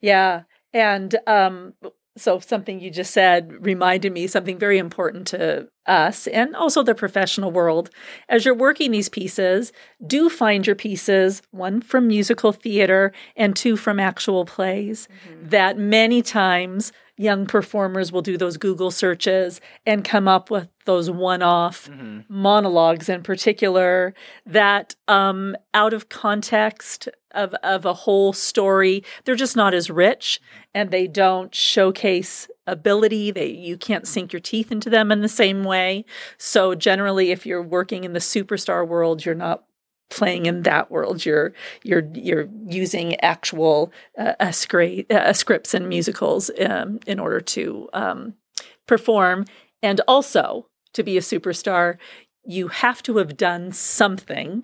Yeah. 0.00 0.42
And 0.72 1.16
um, 1.26 1.74
so 2.16 2.38
something 2.38 2.80
you 2.80 2.90
just 2.90 3.12
said 3.12 3.64
reminded 3.64 4.12
me 4.12 4.26
something 4.26 4.58
very 4.58 4.78
important 4.78 5.26
to 5.28 5.68
us 5.86 6.26
and 6.28 6.54
also 6.54 6.82
the 6.82 6.94
professional 6.94 7.50
world. 7.50 7.90
As 8.28 8.44
you're 8.44 8.54
working 8.54 8.90
these 8.90 9.08
pieces, 9.08 9.72
do 10.06 10.30
find 10.30 10.66
your 10.66 10.76
pieces, 10.76 11.42
one 11.50 11.80
from 11.80 12.06
musical 12.06 12.52
theater 12.52 13.12
and 13.36 13.56
two 13.56 13.76
from 13.76 13.98
actual 13.98 14.44
plays, 14.44 15.08
that 15.42 15.76
many 15.76 16.22
times 16.22 16.92
young 17.16 17.46
performers 17.46 18.10
will 18.10 18.22
do 18.22 18.36
those 18.36 18.56
Google 18.56 18.90
searches 18.90 19.60
and 19.86 20.04
come 20.04 20.26
up 20.26 20.50
with 20.50 20.68
those 20.84 21.10
one 21.10 21.42
off 21.42 21.88
monologues 22.28 23.08
in 23.08 23.22
particular 23.22 24.14
that 24.46 24.94
um, 25.08 25.56
out 25.74 25.92
of 25.92 26.08
context 26.08 27.08
of, 27.34 27.54
of 27.62 27.84
a 27.84 27.94
whole 27.94 28.32
story, 28.32 29.02
they're 29.24 29.34
just 29.34 29.56
not 29.56 29.74
as 29.74 29.90
rich 29.90 30.40
and 30.74 30.90
they 30.90 31.06
don't 31.06 31.54
showcase 31.54 32.48
ability. 32.66 33.30
They 33.30 33.48
you 33.48 33.76
can't 33.76 34.06
sink 34.06 34.32
your 34.32 34.40
teeth 34.40 34.72
into 34.72 34.88
them 34.90 35.12
in 35.12 35.20
the 35.20 35.28
same 35.28 35.64
way. 35.64 36.04
So 36.38 36.74
generally 36.74 37.30
if 37.30 37.44
you're 37.44 37.62
working 37.62 38.04
in 38.04 38.12
the 38.12 38.20
superstar 38.20 38.86
world, 38.86 39.24
you're 39.24 39.34
not 39.34 39.64
playing 40.10 40.46
in 40.46 40.62
that 40.62 40.90
world 40.90 41.24
you're 41.24 41.52
you're 41.82 42.06
you're 42.12 42.46
using 42.68 43.18
actual 43.20 43.90
uh, 44.18 44.34
uh, 44.38 44.48
scra- 44.48 45.10
uh, 45.10 45.32
scripts 45.32 45.74
and 45.74 45.88
musicals 45.88 46.50
um, 46.60 47.00
in 47.06 47.18
order 47.18 47.40
to 47.40 47.88
um, 47.94 48.34
perform 48.86 49.44
and 49.82 50.00
also 50.06 50.68
to 50.92 51.02
be 51.02 51.16
a 51.16 51.20
superstar 51.22 51.96
you 52.44 52.68
have 52.68 53.02
to 53.02 53.16
have 53.16 53.36
done 53.36 53.72
something 53.72 54.62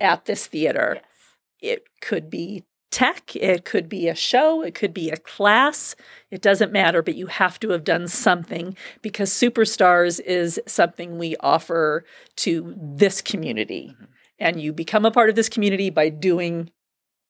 at 0.00 0.26
this 0.26 0.46
theater 0.46 1.00
Yes. 1.02 1.15
It 1.60 1.86
could 2.00 2.30
be 2.30 2.64
tech, 2.90 3.36
it 3.36 3.64
could 3.64 3.88
be 3.88 4.08
a 4.08 4.14
show, 4.14 4.62
it 4.62 4.74
could 4.74 4.94
be 4.94 5.10
a 5.10 5.16
class. 5.16 5.94
It 6.30 6.40
doesn't 6.40 6.72
matter, 6.72 7.02
but 7.02 7.14
you 7.14 7.26
have 7.26 7.60
to 7.60 7.70
have 7.70 7.84
done 7.84 8.08
something 8.08 8.76
because 9.02 9.30
Superstars 9.30 10.20
is 10.20 10.60
something 10.66 11.18
we 11.18 11.36
offer 11.40 12.04
to 12.36 12.74
this 12.76 13.20
community. 13.20 13.92
Mm-hmm. 13.92 14.04
And 14.38 14.60
you 14.60 14.72
become 14.72 15.04
a 15.04 15.10
part 15.10 15.30
of 15.30 15.36
this 15.36 15.48
community 15.48 15.90
by 15.90 16.08
doing 16.08 16.70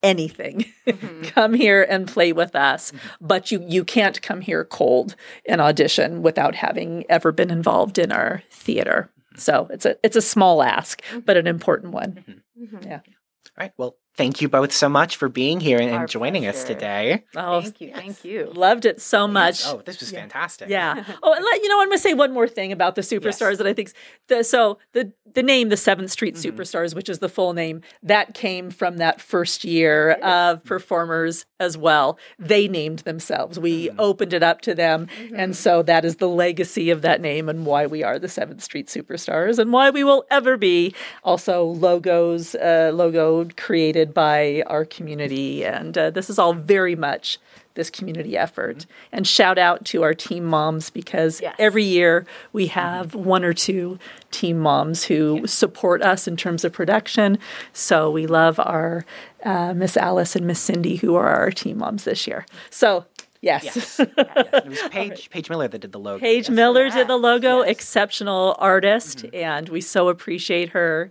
anything. 0.02 0.66
Mm-hmm. 0.86 1.22
come 1.22 1.52
here 1.52 1.82
and 1.82 2.06
play 2.06 2.32
with 2.32 2.54
us. 2.54 2.92
Mm-hmm. 2.92 3.26
But 3.26 3.50
you 3.50 3.64
you 3.66 3.82
can't 3.82 4.22
come 4.22 4.40
here 4.40 4.64
cold 4.64 5.16
and 5.44 5.60
audition 5.60 6.22
without 6.22 6.54
having 6.54 7.04
ever 7.08 7.32
been 7.32 7.50
involved 7.50 7.98
in 7.98 8.12
our 8.12 8.44
theater. 8.52 9.10
So 9.36 9.66
it's 9.70 9.84
a 9.84 9.96
it's 10.04 10.14
a 10.14 10.22
small 10.22 10.62
ask, 10.62 11.02
but 11.24 11.36
an 11.36 11.48
important 11.48 11.92
one. 11.92 12.42
Yeah. 12.82 13.00
All 13.04 13.10
right. 13.58 13.72
Well, 13.76 13.96
thank 14.16 14.40
you 14.40 14.48
both 14.48 14.72
so 14.72 14.88
much 14.88 15.16
for 15.16 15.28
being 15.28 15.60
here 15.60 15.78
and, 15.78 15.90
Our 15.92 16.00
and 16.00 16.08
joining 16.08 16.46
us 16.46 16.64
today. 16.64 17.24
Oh, 17.34 17.60
Thank 17.60 17.80
you. 17.80 17.92
Thank 17.94 18.24
you. 18.24 18.50
loved 18.54 18.84
it 18.84 19.00
so 19.00 19.28
much. 19.28 19.66
Oh, 19.66 19.82
this 19.84 20.00
was 20.00 20.10
fantastic. 20.10 20.68
Yeah. 20.68 21.04
Oh, 21.22 21.32
and 21.32 21.44
let, 21.44 21.62
you 21.62 21.68
know, 21.68 21.80
I'm 21.80 21.88
going 21.88 21.98
to 21.98 22.02
say 22.02 22.14
one 22.14 22.32
more 22.32 22.46
thing 22.46 22.72
about 22.72 22.94
the 22.94 23.00
superstars 23.00 23.56
that 23.58 23.66
I 23.66 23.72
think. 23.72 23.92
The, 24.28 24.44
so 24.44 24.78
the 24.92 25.12
the 25.34 25.42
name, 25.42 25.68
the 25.68 25.76
Seventh 25.76 26.10
Street 26.10 26.34
mm-hmm. 26.34 26.56
Superstars, 26.56 26.94
which 26.94 27.08
is 27.08 27.18
the 27.18 27.28
full 27.28 27.52
name, 27.52 27.82
that 28.02 28.32
came 28.32 28.70
from 28.70 28.98
that 28.98 29.20
first 29.20 29.64
year 29.64 30.12
of 30.12 30.64
performers 30.64 31.46
as 31.58 31.76
well. 31.76 32.18
They 32.38 32.68
named 32.68 33.00
themselves. 33.00 33.58
We 33.58 33.88
mm. 33.88 33.96
opened 33.98 34.32
it 34.32 34.42
up 34.42 34.60
to 34.62 34.74
them, 34.74 35.08
mm-hmm. 35.18 35.36
and 35.36 35.56
so 35.56 35.82
that 35.82 36.04
is 36.04 36.16
the 36.16 36.28
legacy 36.28 36.90
of 36.90 37.02
that 37.02 37.20
name 37.20 37.48
and 37.48 37.66
why 37.66 37.86
we 37.86 38.02
are 38.02 38.18
the 38.18 38.28
Seventh 38.28 38.62
Street 38.62 38.86
Superstars 38.86 39.58
and 39.58 39.72
why 39.72 39.90
we 39.90 40.04
will 40.04 40.24
ever 40.30 40.56
be. 40.56 40.94
Also, 41.24 41.64
logos, 41.64 42.54
uh, 42.54 42.90
logo 42.94 43.48
created 43.56 44.05
by 44.14 44.62
our 44.66 44.84
community, 44.84 45.64
and 45.64 45.96
uh, 45.96 46.10
this 46.10 46.28
is 46.30 46.38
all 46.38 46.52
very 46.52 46.94
much 46.96 47.38
this 47.74 47.90
community 47.90 48.36
effort. 48.38 48.86
And 49.12 49.26
shout 49.26 49.58
out 49.58 49.84
to 49.86 50.02
our 50.02 50.14
team 50.14 50.44
moms 50.46 50.88
because 50.90 51.42
Yes. 51.42 51.54
every 51.58 51.84
year 51.84 52.26
we 52.52 52.68
have 52.68 53.14
one 53.14 53.44
or 53.44 53.52
two 53.52 53.98
team 54.30 54.58
moms 54.58 55.04
who 55.04 55.46
support 55.46 56.00
us 56.02 56.26
in 56.26 56.36
terms 56.36 56.64
of 56.64 56.72
production. 56.72 57.38
So 57.74 58.10
we 58.10 58.26
love 58.26 58.58
our 58.58 59.04
uh, 59.44 59.74
Miss 59.74 59.96
Alice 59.98 60.34
and 60.34 60.46
Miss 60.46 60.58
Cindy 60.58 60.96
who 60.96 61.14
are 61.16 61.28
our 61.28 61.50
team 61.50 61.76
moms 61.78 62.04
this 62.04 62.26
year. 62.26 62.46
So 62.70 63.04
Yes. 63.46 63.64
Yes. 63.64 63.98
yes. 64.00 64.08
It 64.54 64.66
was 64.68 64.82
Paige, 64.90 65.30
Paige 65.30 65.48
Miller 65.48 65.68
that 65.68 65.78
did 65.80 65.92
the 65.92 65.98
logo. 66.00 66.18
Paige 66.20 66.48
yes. 66.48 66.50
Miller 66.50 66.90
did 66.90 67.06
the 67.08 67.16
logo, 67.16 67.60
Yes. 67.60 67.68
exceptional 67.70 68.56
artist, 68.58 69.24
and 69.32 69.68
we 69.68 69.80
so 69.80 70.08
appreciate 70.08 70.70
her. 70.70 71.08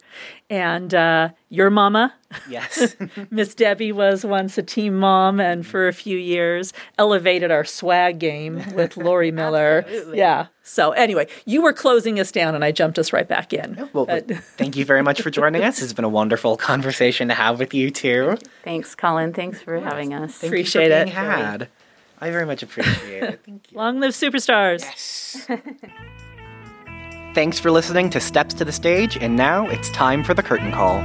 And 0.48 0.94
uh, 0.94 1.30
your 1.50 1.70
mama, 1.72 2.14
Yes. 2.50 2.96
Miss 3.32 3.56
Debbie, 3.56 3.92
was 3.92 4.24
once 4.26 4.58
a 4.60 4.64
team 4.64 4.98
mom, 5.00 5.40
and 5.40 5.66
for 5.66 5.88
a 5.88 5.94
few 5.94 6.18
years 6.18 6.74
elevated 7.00 7.50
our 7.50 7.64
swag 7.64 8.20
game 8.20 8.62
with 8.76 8.98
Lori 8.98 9.32
Miller. 9.42 9.86
Yeah. 10.14 10.48
So 10.62 10.92
anyway, 10.92 11.28
you 11.46 11.62
were 11.64 11.74
closing 11.74 12.20
us 12.20 12.32
down, 12.32 12.54
and 12.56 12.64
I 12.66 12.72
jumped 12.72 13.00
us 13.00 13.14
right 13.14 13.28
back 13.28 13.54
in. 13.54 13.90
well, 13.94 14.06
But- 14.06 14.28
thank 14.58 14.76
you 14.76 14.84
very 14.86 15.02
much 15.02 15.22
for 15.22 15.30
joining 15.32 15.64
us. 15.64 15.82
It's 15.82 15.94
been 15.94 16.06
a 16.06 16.10
wonderful 16.10 16.58
conversation 16.58 17.28
to 17.30 17.34
have 17.34 17.58
with 17.60 17.74
you 17.74 17.90
too. 17.90 18.38
Thanks, 18.64 18.94
Colin. 18.94 19.32
Thanks 19.34 19.62
for 19.62 19.80
having 19.80 20.14
us. 20.14 20.34
Thank 20.36 20.52
Appreciate 20.52 20.86
you 20.86 20.90
for 20.92 20.98
it. 21.02 21.06
being 21.06 21.16
had. 21.16 21.70
I 22.26 22.32
very 22.32 22.48
much 22.48 22.64
appreciate 22.64 23.22
it. 23.22 23.42
Thank 23.46 23.72
you. 23.72 23.78
Long 23.78 24.00
live 24.00 24.14
superstars. 24.14 24.82
Yes. 24.82 25.48
Thanks 27.36 27.60
for 27.60 27.70
listening 27.70 28.10
to 28.10 28.20
Steps 28.20 28.56
to 28.56 28.66
the 28.66 28.72
Stage, 28.72 29.16
and 29.16 29.36
now 29.36 29.68
it's 29.70 29.92
time 29.92 30.24
for 30.24 30.34
the 30.34 30.42
curtain 30.42 30.72
call. 30.72 31.04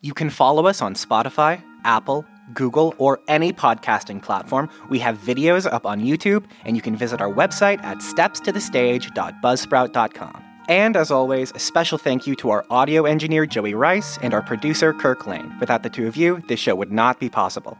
You 0.00 0.14
can 0.14 0.30
follow 0.30 0.66
us 0.66 0.80
on 0.80 0.94
Spotify, 0.94 1.60
Apple, 1.82 2.24
Google, 2.54 2.94
or 2.98 3.18
any 3.26 3.52
podcasting 3.52 4.22
platform. 4.22 4.70
We 4.90 5.00
have 5.00 5.18
videos 5.18 5.66
up 5.72 5.86
on 5.86 6.00
YouTube, 6.00 6.44
and 6.64 6.76
you 6.76 6.82
can 6.82 6.94
visit 6.94 7.20
our 7.20 7.32
website 7.32 7.82
at 7.82 8.00
steps 8.00 8.38
to 8.40 8.52
the 8.52 8.60
stepstothestage.buzzsprout.com. 8.60 10.51
And 10.68 10.96
as 10.96 11.10
always, 11.10 11.52
a 11.52 11.58
special 11.58 11.98
thank 11.98 12.26
you 12.26 12.34
to 12.36 12.50
our 12.50 12.64
audio 12.70 13.04
engineer 13.04 13.46
Joey 13.46 13.74
Rice 13.74 14.18
and 14.22 14.32
our 14.32 14.42
producer 14.42 14.92
Kirk 14.92 15.26
Lane. 15.26 15.54
Without 15.58 15.82
the 15.82 15.90
two 15.90 16.06
of 16.06 16.16
you, 16.16 16.40
this 16.48 16.60
show 16.60 16.74
would 16.74 16.92
not 16.92 17.18
be 17.18 17.28
possible. 17.28 17.78